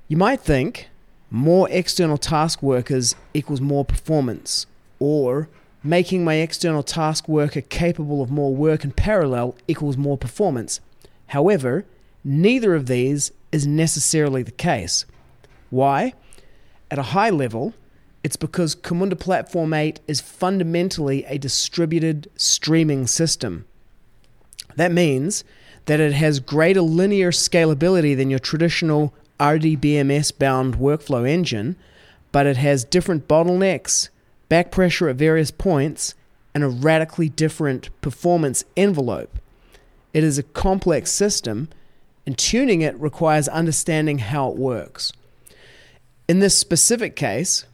You 0.08 0.16
might 0.16 0.40
think 0.40 0.90
more 1.32 1.68
external 1.72 2.20
task 2.20 2.62
workers 2.62 3.16
equals 3.34 3.60
more 3.60 3.84
performance, 3.84 4.68
or 5.00 5.50
making 5.84 6.24
my 6.24 6.36
external 6.36 6.84
task 6.84 7.28
worker 7.28 7.62
capable 7.62 8.22
of 8.22 8.30
more 8.30 8.56
work 8.56 8.84
in 8.84 8.92
parallel 8.92 9.56
equals 9.68 9.98
more 9.98 10.18
performance. 10.18 10.80
However, 11.28 11.84
neither 12.24 12.76
of 12.76 12.86
these 12.86 13.32
is 13.52 13.66
necessarily 13.66 14.44
the 14.44 14.52
case. 14.52 15.06
Why? 15.72 16.14
At 16.92 17.00
a 17.00 17.04
high 17.04 17.32
level, 17.32 17.74
it's 18.24 18.36
because 18.36 18.76
Camunda 18.76 19.20
Platform 19.20 19.74
8 19.74 20.00
is 20.08 20.22
fundamentally 20.22 21.26
a 21.26 21.38
distributed 21.38 22.30
streaming 22.36 23.08
system. 23.08 23.66
That 24.76 24.92
means 24.92 25.44
that 25.86 26.00
it 26.00 26.14
has 26.14 26.40
greater 26.40 26.82
linear 26.82 27.32
scalability 27.32 28.16
than 28.16 28.30
your 28.30 28.40
traditional 28.40 29.14
RDBMS 29.40 30.38
bound 30.38 30.78
workflow 30.78 31.28
engine, 31.28 31.76
but 32.32 32.46
it 32.46 32.58
has 32.58 32.86
different 32.86 33.28
bottlenecks 33.28 34.10
back 34.54 34.70
pressure 34.70 35.10
at 35.10 35.16
various 35.16 35.50
points, 35.50 36.14
and 36.54 36.64
a 36.64 36.70
radically 36.70 37.28
different 37.28 37.90
performance 38.02 38.64
envelope. 38.78 39.40
It 40.14 40.24
is 40.24 40.38
a 40.38 40.44
complex 40.44 41.10
system, 41.10 41.70
and 42.28 42.38
tuning 42.38 42.82
it 42.82 42.96
requires 43.00 43.48
understanding 43.48 44.20
how 44.20 44.52
it 44.52 44.56
works. 44.56 45.12
In 46.28 46.40
this 46.40 46.56
specific 46.56 47.16
case, 47.16 47.66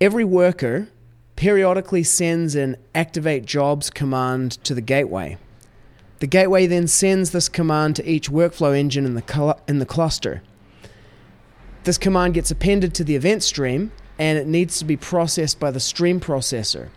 every 0.00 0.24
worker 0.24 0.88
periodically 1.36 2.02
sends 2.02 2.54
an 2.54 2.76
activate 2.94 3.44
jobs 3.44 3.90
command 3.90 4.52
to 4.64 4.74
the 4.74 4.80
gateway. 4.80 5.36
The 6.20 6.26
gateway 6.26 6.66
then 6.66 6.88
sends 6.88 7.30
this 7.30 7.48
command 7.48 7.96
to 7.96 8.08
each 8.08 8.30
workflow 8.30 8.76
engine 8.76 9.04
in 9.04 9.14
the, 9.14 9.22
cl- 9.22 9.60
in 9.68 9.78
the 9.78 9.86
cluster. 9.86 10.42
This 11.84 11.96
command 11.96 12.34
gets 12.34 12.50
appended 12.50 12.92
to 12.94 13.04
the 13.04 13.14
event 13.14 13.42
stream 13.42 13.92
and 14.18 14.36
it 14.36 14.48
needs 14.48 14.78
to 14.78 14.84
be 14.84 14.96
processed 14.96 15.60
by 15.60 15.70
the 15.70 15.78
stream 15.78 16.18
processor. 16.18 16.88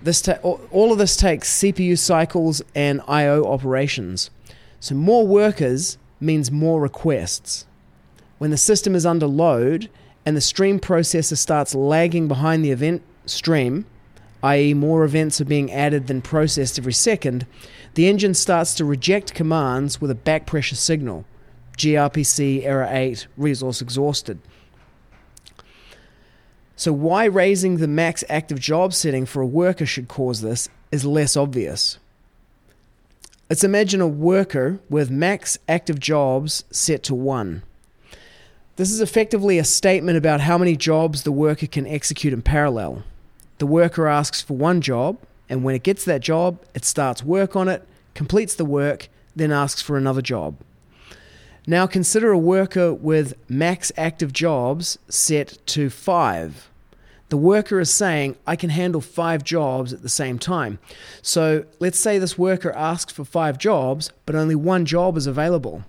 This 0.00 0.22
ta- 0.22 0.38
all 0.42 0.92
of 0.92 0.98
this 0.98 1.16
takes 1.16 1.60
CPU 1.60 1.98
cycles 1.98 2.62
and 2.74 3.00
I/O 3.08 3.44
operations. 3.44 4.30
So 4.78 4.94
more 4.94 5.26
workers 5.26 5.98
means 6.20 6.52
more 6.52 6.80
requests. 6.80 7.66
When 8.38 8.50
the 8.52 8.56
system 8.56 8.94
is 8.94 9.04
under 9.04 9.26
load 9.26 9.90
and 10.26 10.36
the 10.36 10.40
stream 10.40 10.80
processor 10.80 11.38
starts 11.38 11.74
lagging 11.74 12.26
behind 12.26 12.64
the 12.64 12.72
event 12.72 13.02
stream, 13.26 13.86
i.e., 14.42 14.74
more 14.74 15.04
events 15.04 15.40
are 15.40 15.46
being 15.46 15.72
added 15.72 16.08
than 16.08 16.20
processed 16.20 16.78
every 16.78 16.92
second, 16.92 17.46
the 17.94 18.08
engine 18.08 18.34
starts 18.34 18.74
to 18.74 18.84
reject 18.84 19.34
commands 19.34 20.00
with 20.00 20.10
a 20.10 20.16
back 20.16 20.44
pressure 20.44 20.74
signal. 20.74 21.24
gRPC 21.78 22.64
error 22.64 22.88
8, 22.90 23.28
resource 23.36 23.80
exhausted. 23.80 24.40
So, 26.74 26.92
why 26.92 27.24
raising 27.24 27.78
the 27.78 27.88
max 27.88 28.22
active 28.28 28.60
job 28.60 28.92
setting 28.92 29.24
for 29.24 29.40
a 29.40 29.46
worker 29.46 29.86
should 29.86 30.08
cause 30.08 30.42
this 30.42 30.68
is 30.90 31.04
less 31.04 31.36
obvious. 31.36 31.98
Let's 33.48 33.64
imagine 33.64 34.00
a 34.00 34.08
worker 34.08 34.80
with 34.90 35.10
max 35.10 35.56
active 35.68 36.00
jobs 36.00 36.64
set 36.70 37.02
to 37.04 37.14
one. 37.14 37.62
This 38.76 38.92
is 38.92 39.00
effectively 39.00 39.58
a 39.58 39.64
statement 39.64 40.18
about 40.18 40.42
how 40.42 40.58
many 40.58 40.76
jobs 40.76 41.22
the 41.22 41.32
worker 41.32 41.66
can 41.66 41.86
execute 41.86 42.34
in 42.34 42.42
parallel. 42.42 43.04
The 43.56 43.66
worker 43.66 44.06
asks 44.06 44.42
for 44.42 44.54
one 44.54 44.82
job, 44.82 45.16
and 45.48 45.64
when 45.64 45.74
it 45.74 45.82
gets 45.82 46.04
that 46.04 46.20
job, 46.20 46.60
it 46.74 46.84
starts 46.84 47.24
work 47.24 47.56
on 47.56 47.68
it, 47.68 47.88
completes 48.12 48.54
the 48.54 48.66
work, 48.66 49.08
then 49.34 49.50
asks 49.50 49.80
for 49.80 49.96
another 49.96 50.20
job. 50.20 50.58
Now 51.66 51.86
consider 51.86 52.32
a 52.32 52.38
worker 52.38 52.92
with 52.92 53.32
max 53.48 53.92
active 53.96 54.34
jobs 54.34 54.98
set 55.08 55.56
to 55.68 55.88
five. 55.88 56.68
The 57.30 57.38
worker 57.38 57.80
is 57.80 57.92
saying, 57.92 58.36
I 58.46 58.56
can 58.56 58.68
handle 58.68 59.00
five 59.00 59.42
jobs 59.42 59.94
at 59.94 60.02
the 60.02 60.10
same 60.10 60.38
time. 60.38 60.80
So 61.22 61.64
let's 61.80 61.98
say 61.98 62.18
this 62.18 62.36
worker 62.36 62.72
asks 62.72 63.12
for 63.12 63.24
five 63.24 63.56
jobs, 63.56 64.12
but 64.26 64.36
only 64.36 64.54
one 64.54 64.84
job 64.84 65.16
is 65.16 65.26
available. 65.26 65.84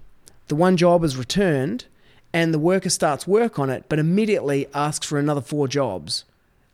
The 0.48 0.56
one 0.56 0.78
job 0.78 1.04
is 1.04 1.18
returned, 1.18 1.86
and 2.34 2.54
the 2.54 2.60
worker 2.60 2.90
starts 2.90 3.28
work 3.28 3.58
on 3.58 3.70
it, 3.70 3.86
but 3.90 4.00
immediately 4.00 4.68
asks 4.74 5.06
for 5.06 5.18
another 5.18 5.42
four 5.42 5.68
jobs. 5.68 6.26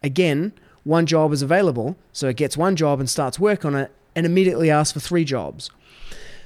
Again, 0.02 0.54
one 0.84 1.06
job 1.06 1.32
is 1.32 1.42
available, 1.42 1.96
so 2.12 2.28
it 2.28 2.38
gets 2.38 2.58
one 2.58 2.76
job 2.76 3.00
and 3.00 3.10
starts 3.10 3.40
work 3.40 3.64
on 3.64 3.76
it, 3.76 3.92
and 4.16 4.26
immediately 4.26 4.70
asks 4.70 4.94
for 4.94 5.00
three 5.00 5.24
jobs. 5.24 5.70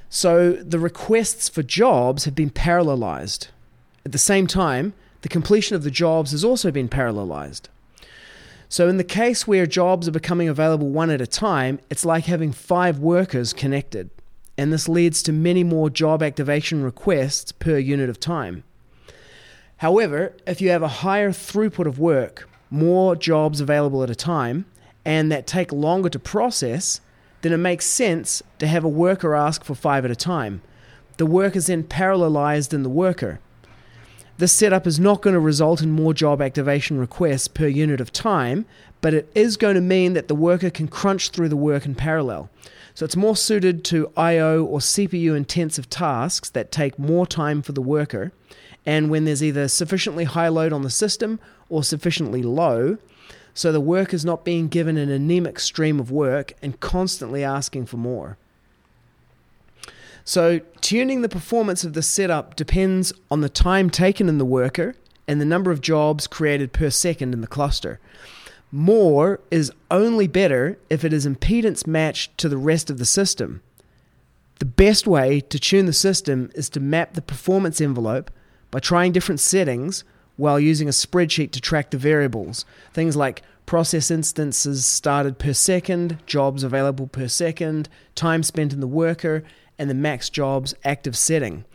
So 0.10 0.54
the 0.54 0.80
requests 0.80 1.50
for 1.50 1.64
jobs 1.64 2.26
have 2.26 2.36
been 2.36 2.50
parallelized. 2.50 3.48
At 4.06 4.12
the 4.12 4.18
same 4.18 4.48
time, 4.48 4.94
the 5.22 5.30
completion 5.30 5.76
of 5.76 5.84
the 5.84 5.92
jobs 5.92 6.32
has 6.32 6.44
also 6.44 6.72
been 6.72 6.88
parallelized. 6.88 7.64
So, 8.70 8.90
in 8.90 8.98
the 8.98 9.04
case 9.04 9.48
where 9.48 9.66
jobs 9.66 10.08
are 10.08 10.12
becoming 10.12 10.50
available 10.50 10.90
one 10.90 11.10
at 11.10 11.22
a 11.22 11.28
time, 11.28 11.80
it's 11.90 12.06
like 12.06 12.26
having 12.26 12.52
five 12.52 13.00
workers 13.00 13.54
connected, 13.54 14.10
and 14.58 14.74
this 14.74 14.90
leads 14.90 15.24
to 15.24 15.32
many 15.32 15.64
more 15.64 15.90
job 15.90 16.22
activation 16.22 16.84
requests 16.84 17.54
per 17.54 17.78
unit 17.78 18.10
of 18.10 18.20
time. 18.20 18.64
However, 19.78 20.34
if 20.46 20.60
you 20.60 20.70
have 20.70 20.84
a 20.84 20.88
higher 20.88 21.32
throughput 21.32 21.86
of 21.86 22.00
work, 22.00 22.50
more 22.70 23.16
jobs 23.16 23.62
available 23.62 24.04
at 24.04 24.10
a 24.10 24.16
time, 24.16 24.66
and 25.06 25.32
that 25.32 25.48
take 25.48 25.72
longer 25.72 26.10
to 26.10 26.20
process, 26.20 27.00
then 27.42 27.54
it 27.54 27.58
makes 27.58 27.86
sense 27.86 28.42
to 28.60 28.68
have 28.68 28.84
a 28.84 28.90
worker 28.90 29.36
ask 29.36 29.64
for 29.64 29.76
five 29.76 30.04
at 30.04 30.12
a 30.12 30.16
time. 30.16 30.62
The 31.18 31.26
work 31.26 31.56
is 31.56 31.68
then 31.68 31.84
parallelized 31.84 32.74
in 32.74 32.84
the 32.84 32.90
worker. 32.90 33.40
This 34.38 34.52
setup 34.52 34.86
is 34.86 35.00
not 35.00 35.22
going 35.22 35.34
to 35.34 35.40
result 35.40 35.82
in 35.82 35.92
more 35.92 36.14
job 36.14 36.42
activation 36.42 37.00
requests 37.00 37.48
per 37.48 37.68
unit 37.68 38.02
of 38.02 38.12
time, 38.12 38.66
but 39.02 39.14
it 39.14 39.32
is 39.34 39.58
going 39.58 39.76
to 39.76 39.82
mean 39.82 40.14
that 40.14 40.28
the 40.28 40.36
worker 40.36 40.70
can 40.70 40.88
crunch 40.88 41.30
through 41.30 41.50
the 41.50 41.56
work 41.56 41.86
in 41.86 41.96
parallel. 41.96 42.50
So 42.94 43.06
it's 43.06 43.16
more 43.16 43.36
suited 43.36 43.84
to 43.86 44.12
I/O 44.18 44.64
or 44.64 44.80
CPU 44.80 45.36
intensive 45.36 45.90
tasks 45.90 46.50
that 46.50 46.72
take 46.72 47.00
more 47.00 47.26
time 47.26 47.62
for 47.62 47.72
the 47.72 47.82
worker, 47.82 48.32
and 48.88 49.10
when 49.10 49.26
there's 49.26 49.44
either 49.44 49.68
sufficiently 49.68 50.24
high 50.24 50.48
load 50.48 50.72
on 50.72 50.82
the 50.82 50.90
system 50.90 51.42
or 51.68 51.84
sufficiently 51.84 52.42
low, 52.42 52.98
so 53.54 53.74
the 53.74 53.82
work 53.82 54.14
is 54.14 54.24
not 54.24 54.46
being 54.46 54.70
given 54.70 54.98
an 54.98 55.10
anemic 55.10 55.60
stream 55.60 56.00
of 56.00 56.10
work 56.10 56.54
and 56.62 56.80
constantly 56.80 57.44
asking 57.44 57.86
for 57.86 57.98
more. 57.98 58.38
So, 60.24 60.62
tuning 60.80 61.22
the 61.22 61.30
performance 61.30 61.84
of 61.84 61.94
the 61.94 62.02
setup 62.02 62.56
depends 62.56 63.12
on 63.30 63.42
the 63.42 63.50
time 63.50 63.90
taken 63.90 64.30
in 64.30 64.38
the 64.38 64.46
worker 64.46 64.96
and 65.28 65.42
the 65.42 65.46
number 65.46 65.72
of 65.72 65.82
jobs 65.82 66.26
created 66.26 66.72
per 66.72 66.90
second 66.90 67.34
in 67.34 67.42
the 67.42 67.48
cluster. 67.48 68.00
More 68.72 69.42
is 69.52 69.72
only 69.92 70.28
better 70.28 70.78
if 70.90 71.04
it 71.04 71.12
is 71.12 71.28
impedance 71.28 71.86
matched 71.86 72.38
to 72.38 72.48
the 72.48 72.58
rest 72.58 72.90
of 72.90 73.00
the 73.00 73.06
system. 73.06 73.62
The 74.60 74.66
best 74.66 75.08
way 75.08 75.42
to 75.42 75.60
tune 75.60 75.88
the 75.88 75.94
system 75.94 76.52
is 76.56 76.70
to 76.70 76.80
map 76.80 77.14
the 77.14 77.22
performance 77.22 77.82
envelope 77.82 78.32
by 78.72 78.80
trying 78.80 79.12
different 79.12 79.40
settings 79.40 80.04
while 80.36 80.60
using 80.60 80.88
a 80.88 80.92
spreadsheet 80.92 81.52
to 81.52 81.62
track 81.62 81.92
the 81.92 81.98
variables. 81.98 82.66
Things 82.94 83.16
like 83.16 83.42
process 83.66 84.10
instances 84.10 84.86
started 84.86 85.40
per 85.40 85.54
second, 85.54 86.20
jobs 86.26 86.64
available 86.64 87.08
per 87.08 87.28
second, 87.28 87.90
time 88.16 88.44
spent 88.44 88.74
in 88.74 88.80
the 88.80 88.88
worker, 88.88 89.44
and 89.78 89.90
the 89.90 89.96
max 89.96 90.30
jobs 90.30 90.74
active 90.84 91.18
setting. 91.18 91.66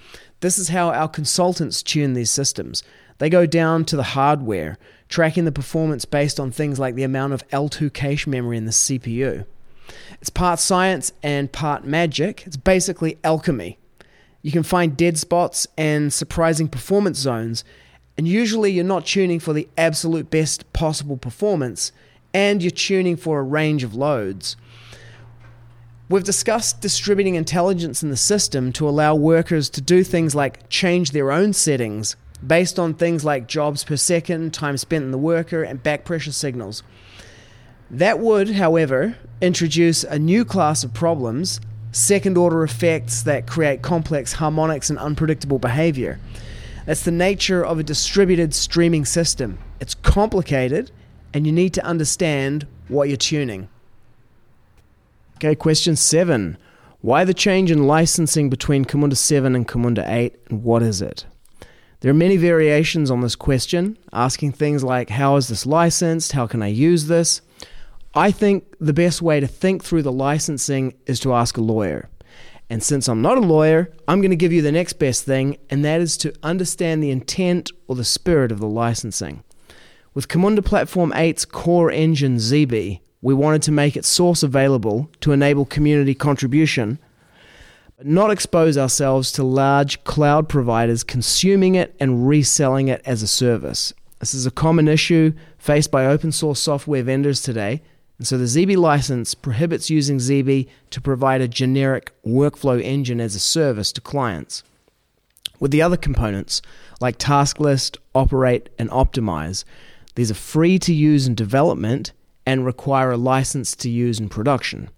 This 0.41 0.59
is 0.59 0.69
how 0.69 0.91
our 0.91 1.09
consultants 1.09 1.83
tune 1.83 2.15
these 2.15 2.31
systems. 2.31 2.83
They 3.19 3.31
go 3.31 3.47
down 3.47 3.85
to 3.87 3.97
the 3.97 4.03
hardware, 4.03 4.79
tracking 5.09 5.45
the 5.45 5.53
performance 5.53 6.05
based 6.05 6.41
on 6.41 6.51
things 6.51 6.79
like 6.79 6.95
the 6.95 7.05
amount 7.05 7.33
of 7.33 7.47
L2 7.51 7.93
cache 7.93 8.27
memory 8.27 8.57
in 8.57 8.65
the 8.65 8.73
CPU. 8.73 9.45
It's 10.21 10.31
part 10.31 10.59
science 10.59 11.13
and 11.23 11.53
part 11.53 11.85
magic. 11.85 12.45
It's 12.47 12.57
basically 12.57 13.19
alchemy. 13.23 13.79
You 14.43 14.53
can 14.53 14.63
find 14.63 14.97
dead 14.97 15.19
spots 15.19 15.67
and 15.79 16.13
surprising 16.13 16.69
performance 16.69 17.19
zones 17.19 17.65
and 18.17 18.29
usually 18.29 18.71
you're 18.71 18.85
not 18.85 19.07
tuning 19.07 19.41
for 19.41 19.53
the 19.53 19.69
absolute 19.79 20.31
best 20.31 20.71
possible 20.73 21.17
performance, 21.17 21.93
and 22.35 22.63
you're 22.63 22.71
tuning 22.71 23.17
for 23.17 23.41
a 23.41 23.43
range 23.43 23.85
of 23.85 23.95
loads. 23.95 24.57
We've 26.09 26.25
discussed 26.25 26.81
distributing 26.81 27.37
intelligence 27.37 28.03
in 28.03 28.11
the 28.11 28.17
system 28.17 28.73
to 28.75 28.89
allow 28.89 29.15
workers 29.15 29.71
to 29.71 29.81
do 29.81 30.05
things 30.05 30.35
like 30.35 30.69
change 30.69 31.13
their 31.13 31.33
own 31.33 31.55
settings 31.55 32.17
based 32.47 32.79
on 32.79 32.93
things 32.93 33.25
like 33.25 33.47
jobs 33.47 33.85
per 33.85 33.97
second, 33.97 34.53
time 34.53 34.77
spent 34.77 35.05
in 35.05 35.11
the 35.11 35.19
worker, 35.19 35.63
and 35.63 35.83
back 35.83 36.05
pressure 36.05 36.33
signals. 36.33 36.83
That 37.91 38.19
would, 38.19 38.51
however, 38.51 39.17
introduce 39.41 40.05
a 40.05 40.19
new 40.19 40.45
class 40.45 40.85
of 40.85 40.93
problems, 40.93 41.61
second 41.93 42.37
order 42.37 42.65
effects 42.65 43.23
that 43.23 43.47
create 43.47 43.83
complex 43.83 44.33
harmonics 44.33 44.91
and 44.91 44.99
unpredictable 44.99 45.59
behavior. 45.59 46.19
That's 46.87 47.05
the 47.05 47.13
nature 47.13 47.65
of 47.65 47.79
a 47.79 47.85
distributed 47.85 48.55
streaming 48.55 49.05
system. 49.05 49.59
It's 49.79 49.95
complicated, 49.95 50.91
and 51.33 51.47
you 51.47 51.53
need 51.53 51.75
to 51.75 51.85
understand 51.85 52.67
what 52.89 53.09
you're 53.09 53.17
tuning. 53.17 53.69
Okay, 55.37 55.55
question 55.55 55.95
seven. 55.95 56.57
Why 57.03 57.25
the 57.25 57.35
change 57.35 57.71
in 57.71 57.87
licensing 57.87 58.49
between 58.49 58.85
Camunda 58.85 59.17
7 59.17 59.57
and 59.57 59.67
Camunda 59.67 60.09
8, 60.09 60.35
and 60.51 60.63
what 60.63 60.83
is 60.83 61.03
it? 61.03 61.27
There 62.01 62.11
are 62.11 62.15
many 62.15 62.37
variations 62.37 63.11
on 63.11 63.21
this 63.21 63.37
question, 63.37 63.99
asking 64.13 64.53
things 64.53 64.83
like 64.83 65.11
how 65.11 65.37
is 65.37 65.49
this 65.49 65.67
licensed? 65.67 66.33
How 66.33 66.47
can 66.47 66.63
I 66.63 66.69
use 66.69 67.07
this? 67.07 67.41
I 68.15 68.31
think 68.31 68.77
the 68.79 68.93
best 68.93 69.23
way 69.23 69.41
to 69.41 69.47
think 69.47 69.83
through 69.83 70.03
the 70.03 70.13
licensing 70.13 70.95
is 71.07 71.19
to 71.21 71.33
ask 71.33 71.57
a 71.57 71.63
lawyer. 71.63 72.11
And 72.69 72.83
since 72.83 73.09
I'm 73.09 73.23
not 73.23 73.39
a 73.39 73.43
lawyer, 73.43 73.91
I'm 74.07 74.21
going 74.21 74.31
to 74.31 74.37
give 74.37 74.53
you 74.53 74.61
the 74.61 74.73
next 74.73 74.95
best 74.95 75.25
thing, 75.25 75.57
and 75.71 75.83
that 75.85 76.01
is 76.03 76.19
to 76.19 76.35
understand 76.43 77.03
the 77.03 77.11
intent 77.11 77.71
or 77.87 77.97
the 77.97 78.05
spirit 78.05 78.53
of 78.53 78.61
the 78.61 78.67
licensing. 78.67 79.43
With 80.13 80.29
Camunda 80.29 80.63
Platform 80.63 81.11
8's 81.13 81.47
core 81.47 81.91
engine 81.91 82.39
Zeebe, 82.39 83.01
we 83.23 83.33
wanted 83.33 83.63
to 83.63 83.73
make 83.73 83.97
its 83.97 84.09
source 84.09 84.43
available 84.43 85.11
to 85.21 85.33
enable 85.33 85.65
community 85.65 86.15
contribution, 86.15 86.99
but 87.97 88.07
not 88.07 88.31
expose 88.31 88.77
ourselves 88.77 89.33
to 89.33 89.43
large 89.43 90.05
cloud 90.05 90.51
providers 90.51 91.03
consuming 91.03 91.77
it 91.77 91.95
and 91.99 92.29
reselling 92.29 92.89
it 92.89 93.01
as 93.07 93.23
a 93.23 93.29
service. 93.29 93.95
This 94.21 94.35
is 94.35 94.45
a 94.45 94.51
common 94.51 94.87
issue 94.87 95.33
faced 95.57 95.91
by 95.91 96.05
open 96.05 96.31
source 96.31 96.61
software 96.61 97.03
vendors 97.03 97.41
today, 97.41 97.83
and 98.23 98.27
so 98.29 98.39
the 98.39 98.47
Zeebe 98.47 98.77
license 98.77 99.35
prohibits 99.35 99.91
using 99.91 100.21
Zeebe 100.21 100.69
to 100.91 101.01
provide 101.01 101.41
a 101.41 101.49
generic 101.49 102.13
workflow 102.25 102.81
engine 102.81 103.21
as 103.21 103.35
a 103.35 103.41
service 103.41 103.91
to 103.91 104.01
clients. 104.01 104.63
With 105.59 105.73
the 105.73 105.83
other 105.83 105.97
components, 105.97 106.63
like 107.01 107.19
task 107.19 107.59
list, 107.59 107.99
operate, 108.15 108.69
and 108.79 108.89
optimize, 108.91 109.65
these 110.15 110.31
are 110.31 110.35
free 110.35 110.79
to 110.79 110.95
use 110.95 111.27
in 111.27 111.35
development 111.35 112.13
and 112.47 112.65
require 112.65 113.11
a 113.11 113.17
license 113.17 113.75
to 113.75 113.91
use 113.91 114.21
in 114.21 114.29
production. 114.29 114.89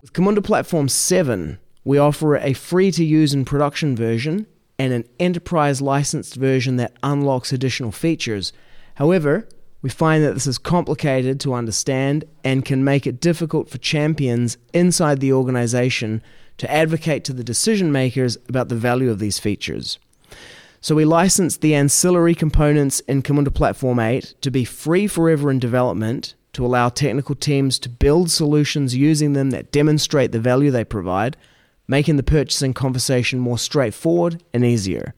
With 0.00 0.14
Camunda 0.14 0.42
Platform 0.42 0.88
7, 0.88 1.58
we 1.84 1.98
offer 1.98 2.38
a 2.38 2.54
free 2.54 2.90
to 2.92 3.04
use 3.04 3.34
in 3.34 3.44
production 3.44 3.94
version 3.94 4.46
and 4.78 4.94
an 4.94 5.04
enterprise 5.18 5.82
licensed 5.82 6.36
version 6.36 6.76
that 6.76 6.96
unlocks 7.02 7.52
additional 7.52 7.92
features. 7.92 8.54
However, 8.94 9.46
we 9.82 9.90
find 9.90 10.22
that 10.22 10.34
this 10.34 10.46
is 10.46 10.58
complicated 10.58 11.40
to 11.40 11.54
understand 11.54 12.24
and 12.44 12.64
can 12.64 12.84
make 12.84 13.06
it 13.06 13.20
difficult 13.20 13.68
for 13.68 13.78
champions 13.78 14.58
inside 14.72 15.20
the 15.20 15.32
organization 15.32 16.22
to 16.58 16.70
advocate 16.70 17.24
to 17.24 17.32
the 17.32 17.44
decision 17.44 17.90
makers 17.90 18.36
about 18.48 18.68
the 18.68 18.74
value 18.74 19.10
of 19.10 19.18
these 19.18 19.38
features. 19.38 19.98
So 20.82 20.94
we 20.94 21.04
licensed 21.04 21.60
the 21.60 21.74
ancillary 21.74 22.34
components 22.34 23.00
in 23.00 23.22
Camunda 23.22 23.52
Platform 23.52 23.98
8 23.98 24.34
to 24.40 24.50
be 24.50 24.64
free 24.64 25.06
forever 25.06 25.50
in 25.50 25.58
development 25.58 26.34
to 26.52 26.64
allow 26.64 26.88
technical 26.88 27.34
teams 27.34 27.78
to 27.78 27.88
build 27.88 28.30
solutions 28.30 28.96
using 28.96 29.34
them 29.34 29.50
that 29.50 29.72
demonstrate 29.72 30.32
the 30.32 30.40
value 30.40 30.70
they 30.70 30.84
provide, 30.84 31.36
making 31.86 32.16
the 32.16 32.22
purchasing 32.22 32.74
conversation 32.74 33.38
more 33.38 33.58
straightforward 33.58 34.42
and 34.52 34.64
easier. 34.64 35.14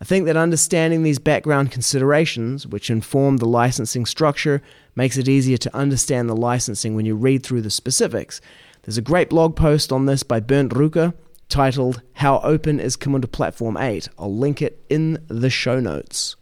I 0.00 0.04
think 0.04 0.26
that 0.26 0.36
understanding 0.36 1.02
these 1.02 1.18
background 1.18 1.70
considerations, 1.70 2.66
which 2.66 2.90
inform 2.90 3.38
the 3.38 3.46
licensing 3.48 4.04
structure, 4.04 4.60
makes 4.94 5.16
it 5.16 5.28
easier 5.28 5.56
to 5.58 5.74
understand 5.74 6.28
the 6.28 6.36
licensing 6.36 6.94
when 6.94 7.06
you 7.06 7.14
read 7.14 7.42
through 7.42 7.62
the 7.62 7.70
specifics. 7.70 8.40
There's 8.82 8.98
a 8.98 9.02
great 9.02 9.30
blog 9.30 9.56
post 9.56 9.92
on 9.92 10.06
this 10.06 10.22
by 10.22 10.40
Bernd 10.40 10.76
Rucker 10.76 11.14
titled 11.48 12.02
How 12.14 12.40
Open 12.40 12.78
is 12.78 12.96
Camunda 12.96 13.30
Platform 13.30 13.76
8? 13.76 14.08
I'll 14.18 14.34
link 14.34 14.60
it 14.60 14.84
in 14.90 15.24
the 15.28 15.50
show 15.50 15.80
notes. 15.80 16.36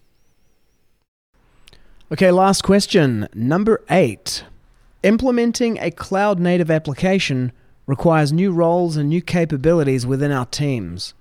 Okay, 2.12 2.30
last 2.30 2.62
question. 2.62 3.28
Number 3.34 3.82
eight. 3.90 4.44
Implementing 5.02 5.78
a 5.78 5.90
cloud 5.90 6.38
native 6.38 6.70
application 6.70 7.50
requires 7.86 8.32
new 8.32 8.52
roles 8.52 8.96
and 8.96 9.08
new 9.08 9.22
capabilities 9.22 10.06
within 10.06 10.30
our 10.30 10.46
teams. 10.46 11.14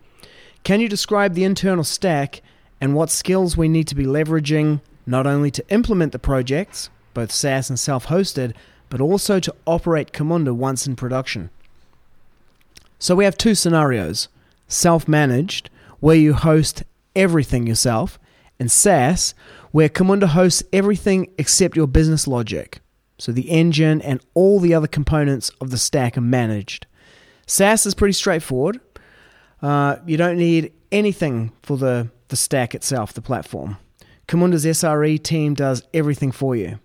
Can 0.63 0.79
you 0.79 0.87
describe 0.87 1.33
the 1.33 1.43
internal 1.43 1.83
stack 1.83 2.41
and 2.79 2.95
what 2.95 3.09
skills 3.09 3.57
we 3.57 3.67
need 3.67 3.87
to 3.89 3.95
be 3.95 4.05
leveraging 4.05 4.79
not 5.05 5.27
only 5.27 5.51
to 5.51 5.69
implement 5.69 6.13
the 6.13 6.19
projects, 6.19 6.89
both 7.13 7.31
SaaS 7.31 7.69
and 7.69 7.77
self 7.77 8.07
hosted, 8.07 8.53
but 8.89 9.01
also 9.01 9.39
to 9.41 9.53
operate 9.65 10.13
Camunda 10.13 10.55
once 10.55 10.87
in 10.87 10.95
production? 10.95 11.49
So 12.97 13.15
we 13.15 13.25
have 13.25 13.37
two 13.37 13.55
scenarios 13.55 14.29
self 14.69 15.07
managed, 15.07 15.69
where 15.99 16.15
you 16.15 16.33
host 16.33 16.83
everything 17.15 17.67
yourself, 17.67 18.17
and 18.57 18.71
SaaS, 18.71 19.33
where 19.71 19.89
Camunda 19.89 20.27
hosts 20.27 20.63
everything 20.71 21.29
except 21.37 21.75
your 21.75 21.87
business 21.87 22.25
logic. 22.25 22.79
So 23.17 23.33
the 23.33 23.49
engine 23.49 24.01
and 24.01 24.21
all 24.33 24.59
the 24.59 24.73
other 24.73 24.87
components 24.87 25.49
of 25.59 25.71
the 25.71 25.77
stack 25.77 26.17
are 26.17 26.21
managed. 26.21 26.87
SaaS 27.45 27.85
is 27.85 27.93
pretty 27.93 28.13
straightforward. 28.13 28.79
Uh, 29.63 29.95
you 30.05 30.17
don't 30.17 30.37
need 30.37 30.73
anything 30.91 31.53
for 31.63 31.77
the, 31.77 32.09
the 32.27 32.35
stack 32.35 32.75
itself, 32.75 33.13
the 33.13 33.21
platform. 33.21 33.77
Camunda's 34.27 34.65
SRE 34.65 35.23
team 35.23 35.53
does 35.53 35.83
everything 35.93 36.33
for 36.33 36.53
you. 36.53 36.79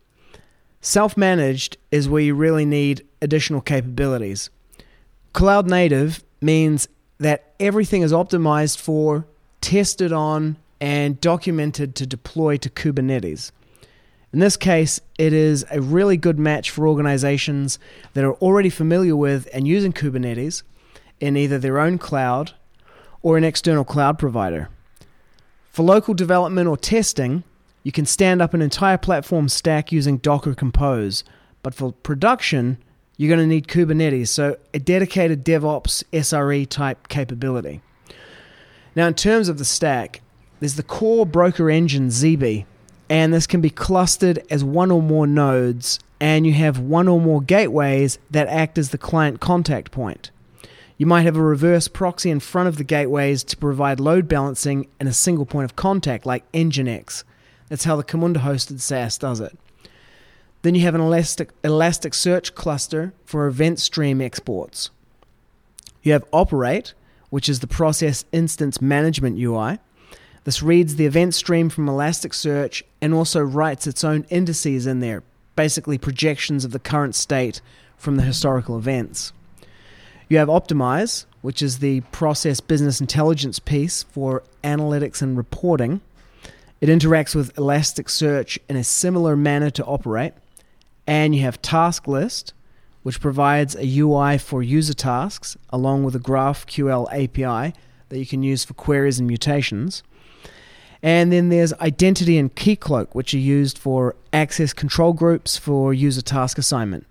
Self 0.81 1.17
managed 1.17 1.77
is 1.91 2.09
where 2.09 2.23
you 2.23 2.37
really 2.37 2.65
need 2.65 3.05
additional 3.21 3.61
capabilities. 3.61 4.49
Cloud 5.33 5.69
native 5.69 6.23
means 6.41 6.89
that 7.19 7.53
everything 7.59 8.03
is 8.03 8.13
optimized 8.13 8.79
for, 8.79 9.27
tested 9.61 10.13
on, 10.13 10.57
and 10.81 11.21
documented 11.21 11.97
to 11.97 12.07
deploy 12.07 12.57
to 12.59 12.71
Kubernetes. 12.71 13.51
In 14.33 14.39
this 14.39 14.57
case, 14.57 15.01
it 15.19 15.33
is 15.33 15.65
a 15.71 15.81
really 15.81 16.17
good 16.17 16.39
match 16.39 16.71
for 16.71 16.87
organizations 16.87 17.81
that 18.13 18.25
are 18.25 18.35
already 18.35 18.71
familiar 18.71 19.17
with 19.17 19.49
and 19.53 19.67
using 19.67 19.93
Kubernetes 19.93 20.63
in 21.19 21.37
either 21.37 21.59
their 21.59 21.81
own 21.81 21.99
cloud 21.99 22.53
or 23.23 23.37
an 23.37 23.45
external 23.45 23.85
cloud 23.85 24.19
provider. 24.19 24.69
For 25.71 25.83
local 25.83 26.15
development 26.15 26.69
or 26.69 26.77
testing, 26.77 27.45
you 27.83 27.93
can 27.93 28.07
stand 28.07 28.43
up 28.43 28.55
an 28.55 28.63
entire 28.63 28.99
platform 28.99 29.49
stack 29.49 29.93
using 29.93 30.19
Docker 30.19 30.55
Compose, 30.55 31.25
but 31.63 31.75
for 31.75 31.93
production, 31.93 32.79
you're 33.17 33.29
going 33.29 33.41
to 33.41 33.47
need 33.47 33.67
Kubernetes, 33.67 34.29
so 34.29 34.57
a 34.73 34.79
dedicated 34.79 35.45
DevOps 35.45 36.05
SRE 36.13 36.69
type 36.69 37.09
capability. 37.09 37.81
Now, 38.95 39.07
in 39.07 39.15
terms 39.15 39.49
of 39.49 39.59
the 39.59 39.65
stack, 39.65 40.21
there's 40.61 40.75
the 40.75 40.83
core 40.83 41.27
broker 41.27 41.71
engine 41.71 42.11
Zeebe, 42.11 42.65
and 43.09 43.33
this 43.33 43.47
can 43.47 43.61
be 43.61 43.71
clustered 43.71 44.43
as 44.51 44.63
one 44.63 44.91
or 44.91 45.03
more 45.03 45.27
nodes, 45.27 45.99
and 46.21 46.47
you 46.47 46.53
have 46.55 46.79
one 46.79 47.09
or 47.09 47.21
more 47.21 47.41
gateways 47.41 48.19
that 48.31 48.49
act 48.49 48.79
as 48.79 48.91
the 48.91 48.99
client 48.99 49.41
contact 49.41 49.91
point. 49.91 50.31
You 50.99 51.07
might 51.07 51.23
have 51.23 51.37
a 51.37 51.43
reverse 51.43 51.87
proxy 51.87 52.29
in 52.29 52.41
front 52.41 52.69
of 52.69 52.77
the 52.77 52.83
gateways 52.83 53.45
to 53.45 53.57
provide 53.57 54.01
load 54.01 54.27
balancing 54.27 54.89
and 54.99 55.09
a 55.09 55.13
single 55.13 55.47
point 55.47 55.65
of 55.65 55.77
contact 55.77 56.27
like 56.27 56.51
Nginx. 56.51 57.23
That's 57.69 57.85
how 57.85 57.95
the 57.95 58.03
Camunda 58.03 58.39
hosted 58.39 58.81
SaaS 58.81 59.17
does 59.17 59.39
it. 59.39 59.57
Then 60.63 60.75
you 60.75 60.81
have 60.81 60.97
an 60.97 61.01
Elastic, 61.01 61.51
Elasticsearch 61.63 62.57
cluster 62.57 63.13
for 63.25 63.47
event 63.47 63.79
stream 63.79 64.21
exports. 64.21 64.91
You 66.03 66.13
have 66.15 66.25
Operate, 66.33 66.95
which 67.31 67.49
is 67.49 67.61
the 67.61 67.69
process 67.69 68.25
instance 68.33 68.81
management 68.81 69.39
UI. 69.39 69.79
This 70.43 70.65
reads 70.65 70.97
the 70.97 71.07
event 71.07 71.35
stream 71.35 71.69
from 71.69 71.87
Elasticsearch 71.87 72.83
and 73.01 73.15
also 73.15 73.41
writes 73.41 73.87
its 73.87 74.03
own 74.03 74.25
indices 74.31 74.85
in 74.89 74.99
there, 74.99 75.23
basically 75.55 75.97
projections 75.97 76.65
of 76.65 76.73
the 76.73 76.81
current 76.81 77.15
state 77.15 77.61
from 77.97 78.17
the 78.17 78.23
historical 78.25 78.77
events. 78.77 79.33
You 80.31 80.37
have 80.37 80.49
Optimize, 80.49 81.25
which 81.41 81.63
is 81.63 81.79
the 81.79 82.03
process 82.13 82.61
business 82.61 83.01
intelligence 83.01 83.59
piece 83.59 84.03
for 84.03 84.43
analytics 84.63 85.23
and 85.23 85.39
reporting. 85.39 86.03
It 86.83 86.91
interacts 86.91 87.35
with 87.35 87.55
Elasticsearch 87.55 88.59
in 88.69 88.77
a 88.77 88.85
similar 88.85 89.37
manner 89.37 89.71
to 89.71 89.85
Operate. 89.87 90.35
And 91.07 91.35
you 91.35 91.41
have 91.43 91.63
Task 91.63 92.07
List, 92.07 92.53
which 93.03 93.23
provides 93.23 93.75
a 93.75 93.99
UI 93.99 94.37
for 94.37 94.63
user 94.63 94.93
tasks 94.93 95.57
along 95.71 96.05
with 96.05 96.15
a 96.15 96.21
GraphQL 96.21 97.07
API 97.11 97.75
that 98.11 98.19
you 98.19 98.27
can 98.27 98.43
use 98.43 98.65
for 98.65 98.75
queries 98.75 99.19
and 99.19 99.27
mutations. 99.27 100.03
And 101.03 101.33
then 101.33 101.49
there's 101.49 101.73
Identity 101.75 102.37
and 102.37 102.55
Keycloak, 102.55 103.15
which 103.15 103.33
are 103.33 103.39
used 103.39 103.79
for 103.79 104.15
access 104.35 104.75
control 104.75 105.15
groups 105.15 105.57
for 105.57 105.95
user 105.95 106.21
task 106.21 106.59
assignment. 106.59 107.07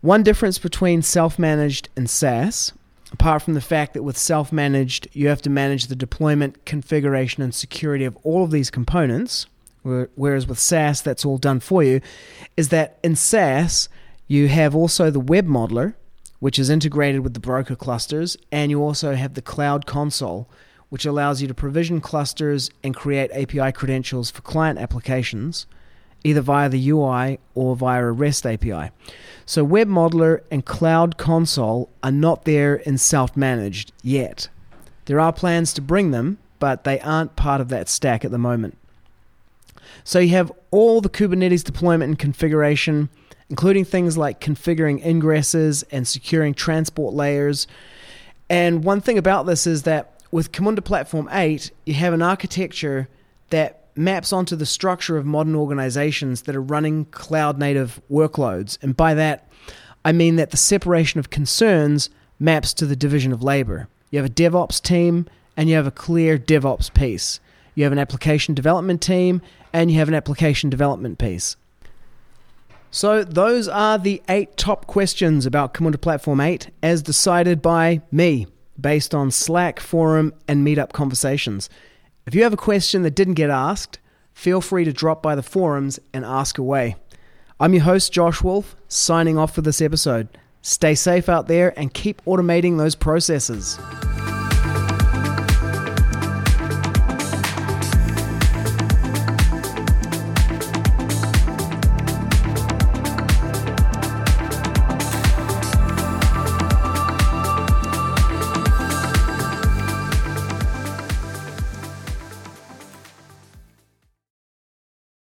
One 0.00 0.22
difference 0.22 0.58
between 0.58 1.02
self 1.02 1.38
managed 1.38 1.88
and 1.96 2.08
SaaS, 2.08 2.72
apart 3.12 3.42
from 3.42 3.54
the 3.54 3.60
fact 3.60 3.94
that 3.94 4.02
with 4.02 4.16
self 4.16 4.52
managed, 4.52 5.08
you 5.12 5.28
have 5.28 5.42
to 5.42 5.50
manage 5.50 5.86
the 5.86 5.96
deployment, 5.96 6.64
configuration, 6.64 7.42
and 7.42 7.54
security 7.54 8.04
of 8.04 8.16
all 8.22 8.44
of 8.44 8.50
these 8.50 8.70
components 8.70 9.46
Whereas 9.82 10.46
with 10.46 10.58
SaaS, 10.58 11.00
that's 11.00 11.24
all 11.24 11.38
done 11.38 11.60
for 11.60 11.82
you. 11.82 12.00
Is 12.56 12.68
that 12.68 12.98
in 13.02 13.16
SaaS, 13.16 13.88
you 14.28 14.48
have 14.48 14.74
also 14.74 15.10
the 15.10 15.20
web 15.20 15.46
modeler, 15.46 15.94
which 16.38 16.58
is 16.58 16.70
integrated 16.70 17.20
with 17.20 17.34
the 17.34 17.40
broker 17.40 17.76
clusters, 17.76 18.36
and 18.52 18.70
you 18.70 18.82
also 18.82 19.14
have 19.14 19.34
the 19.34 19.42
cloud 19.42 19.86
console, 19.86 20.48
which 20.90 21.06
allows 21.06 21.40
you 21.40 21.48
to 21.48 21.54
provision 21.54 22.00
clusters 22.00 22.70
and 22.84 22.94
create 22.94 23.30
API 23.32 23.72
credentials 23.72 24.30
for 24.30 24.42
client 24.42 24.78
applications, 24.78 25.66
either 26.24 26.40
via 26.40 26.68
the 26.68 26.90
UI 26.90 27.38
or 27.54 27.76
via 27.76 28.04
a 28.04 28.12
REST 28.12 28.46
API. 28.46 28.90
So, 29.46 29.64
Web 29.64 29.88
Modeler 29.88 30.42
and 30.50 30.64
Cloud 30.64 31.16
Console 31.16 31.90
are 32.02 32.12
not 32.12 32.44
there 32.44 32.76
in 32.76 32.98
self 32.98 33.36
managed 33.36 33.92
yet. 34.02 34.48
There 35.06 35.18
are 35.18 35.32
plans 35.32 35.72
to 35.74 35.82
bring 35.82 36.12
them, 36.12 36.38
but 36.58 36.84
they 36.84 37.00
aren't 37.00 37.34
part 37.34 37.60
of 37.60 37.68
that 37.70 37.88
stack 37.88 38.24
at 38.24 38.30
the 38.30 38.38
moment. 38.38 38.76
So 40.04 40.18
you 40.18 40.30
have 40.30 40.52
all 40.70 41.00
the 41.00 41.08
Kubernetes 41.08 41.64
deployment 41.64 42.10
and 42.10 42.18
configuration, 42.18 43.08
including 43.48 43.84
things 43.84 44.16
like 44.16 44.40
configuring 44.40 45.02
ingresses 45.02 45.84
and 45.90 46.06
securing 46.06 46.54
transport 46.54 47.14
layers. 47.14 47.66
And 48.48 48.84
one 48.84 49.00
thing 49.00 49.18
about 49.18 49.46
this 49.46 49.66
is 49.66 49.82
that 49.82 50.20
with 50.30 50.52
Camunda 50.52 50.84
Platform 50.84 51.28
8, 51.30 51.70
you 51.86 51.94
have 51.94 52.12
an 52.12 52.22
architecture 52.22 53.08
that 53.50 53.79
maps 53.96 54.32
onto 54.32 54.56
the 54.56 54.66
structure 54.66 55.16
of 55.16 55.26
modern 55.26 55.54
organizations 55.54 56.42
that 56.42 56.56
are 56.56 56.62
running 56.62 57.04
cloud 57.06 57.58
native 57.58 58.00
workloads. 58.10 58.78
And 58.82 58.96
by 58.96 59.14
that, 59.14 59.48
I 60.04 60.12
mean 60.12 60.36
that 60.36 60.50
the 60.50 60.56
separation 60.56 61.20
of 61.20 61.30
concerns 61.30 62.10
maps 62.38 62.72
to 62.74 62.86
the 62.86 62.96
division 62.96 63.32
of 63.32 63.42
labor. 63.42 63.88
You 64.10 64.18
have 64.18 64.30
a 64.30 64.32
DevOps 64.32 64.80
team 64.80 65.26
and 65.56 65.68
you 65.68 65.76
have 65.76 65.86
a 65.86 65.92
clear 65.92 66.38
DevOps 66.38 66.92
piece. 66.92 67.40
You 67.74 67.84
have 67.84 67.92
an 67.92 67.98
application 67.98 68.54
development 68.54 69.02
team 69.02 69.42
and 69.72 69.90
you 69.90 69.98
have 69.98 70.08
an 70.08 70.14
application 70.14 70.70
development 70.70 71.18
piece. 71.18 71.56
So, 72.92 73.22
those 73.22 73.68
are 73.68 73.98
the 73.98 74.20
eight 74.28 74.56
top 74.56 74.88
questions 74.88 75.46
about 75.46 75.74
Camunda 75.74 76.00
Platform 76.00 76.40
8 76.40 76.70
as 76.82 77.02
decided 77.02 77.62
by 77.62 78.00
me 78.10 78.48
based 78.80 79.14
on 79.14 79.30
Slack, 79.30 79.78
forum, 79.78 80.34
and 80.48 80.66
meetup 80.66 80.92
conversations. 80.92 81.70
If 82.30 82.36
you 82.36 82.44
have 82.44 82.52
a 82.52 82.56
question 82.56 83.02
that 83.02 83.16
didn't 83.16 83.34
get 83.34 83.50
asked, 83.50 83.98
feel 84.34 84.60
free 84.60 84.84
to 84.84 84.92
drop 84.92 85.20
by 85.20 85.34
the 85.34 85.42
forums 85.42 85.98
and 86.14 86.24
ask 86.24 86.58
away. 86.58 86.94
I'm 87.58 87.74
your 87.74 87.82
host, 87.82 88.12
Josh 88.12 88.40
Wulf, 88.40 88.76
signing 88.86 89.36
off 89.36 89.52
for 89.52 89.62
this 89.62 89.82
episode. 89.82 90.28
Stay 90.62 90.94
safe 90.94 91.28
out 91.28 91.48
there 91.48 91.76
and 91.76 91.92
keep 91.92 92.24
automating 92.26 92.78
those 92.78 92.94
processes. 92.94 93.80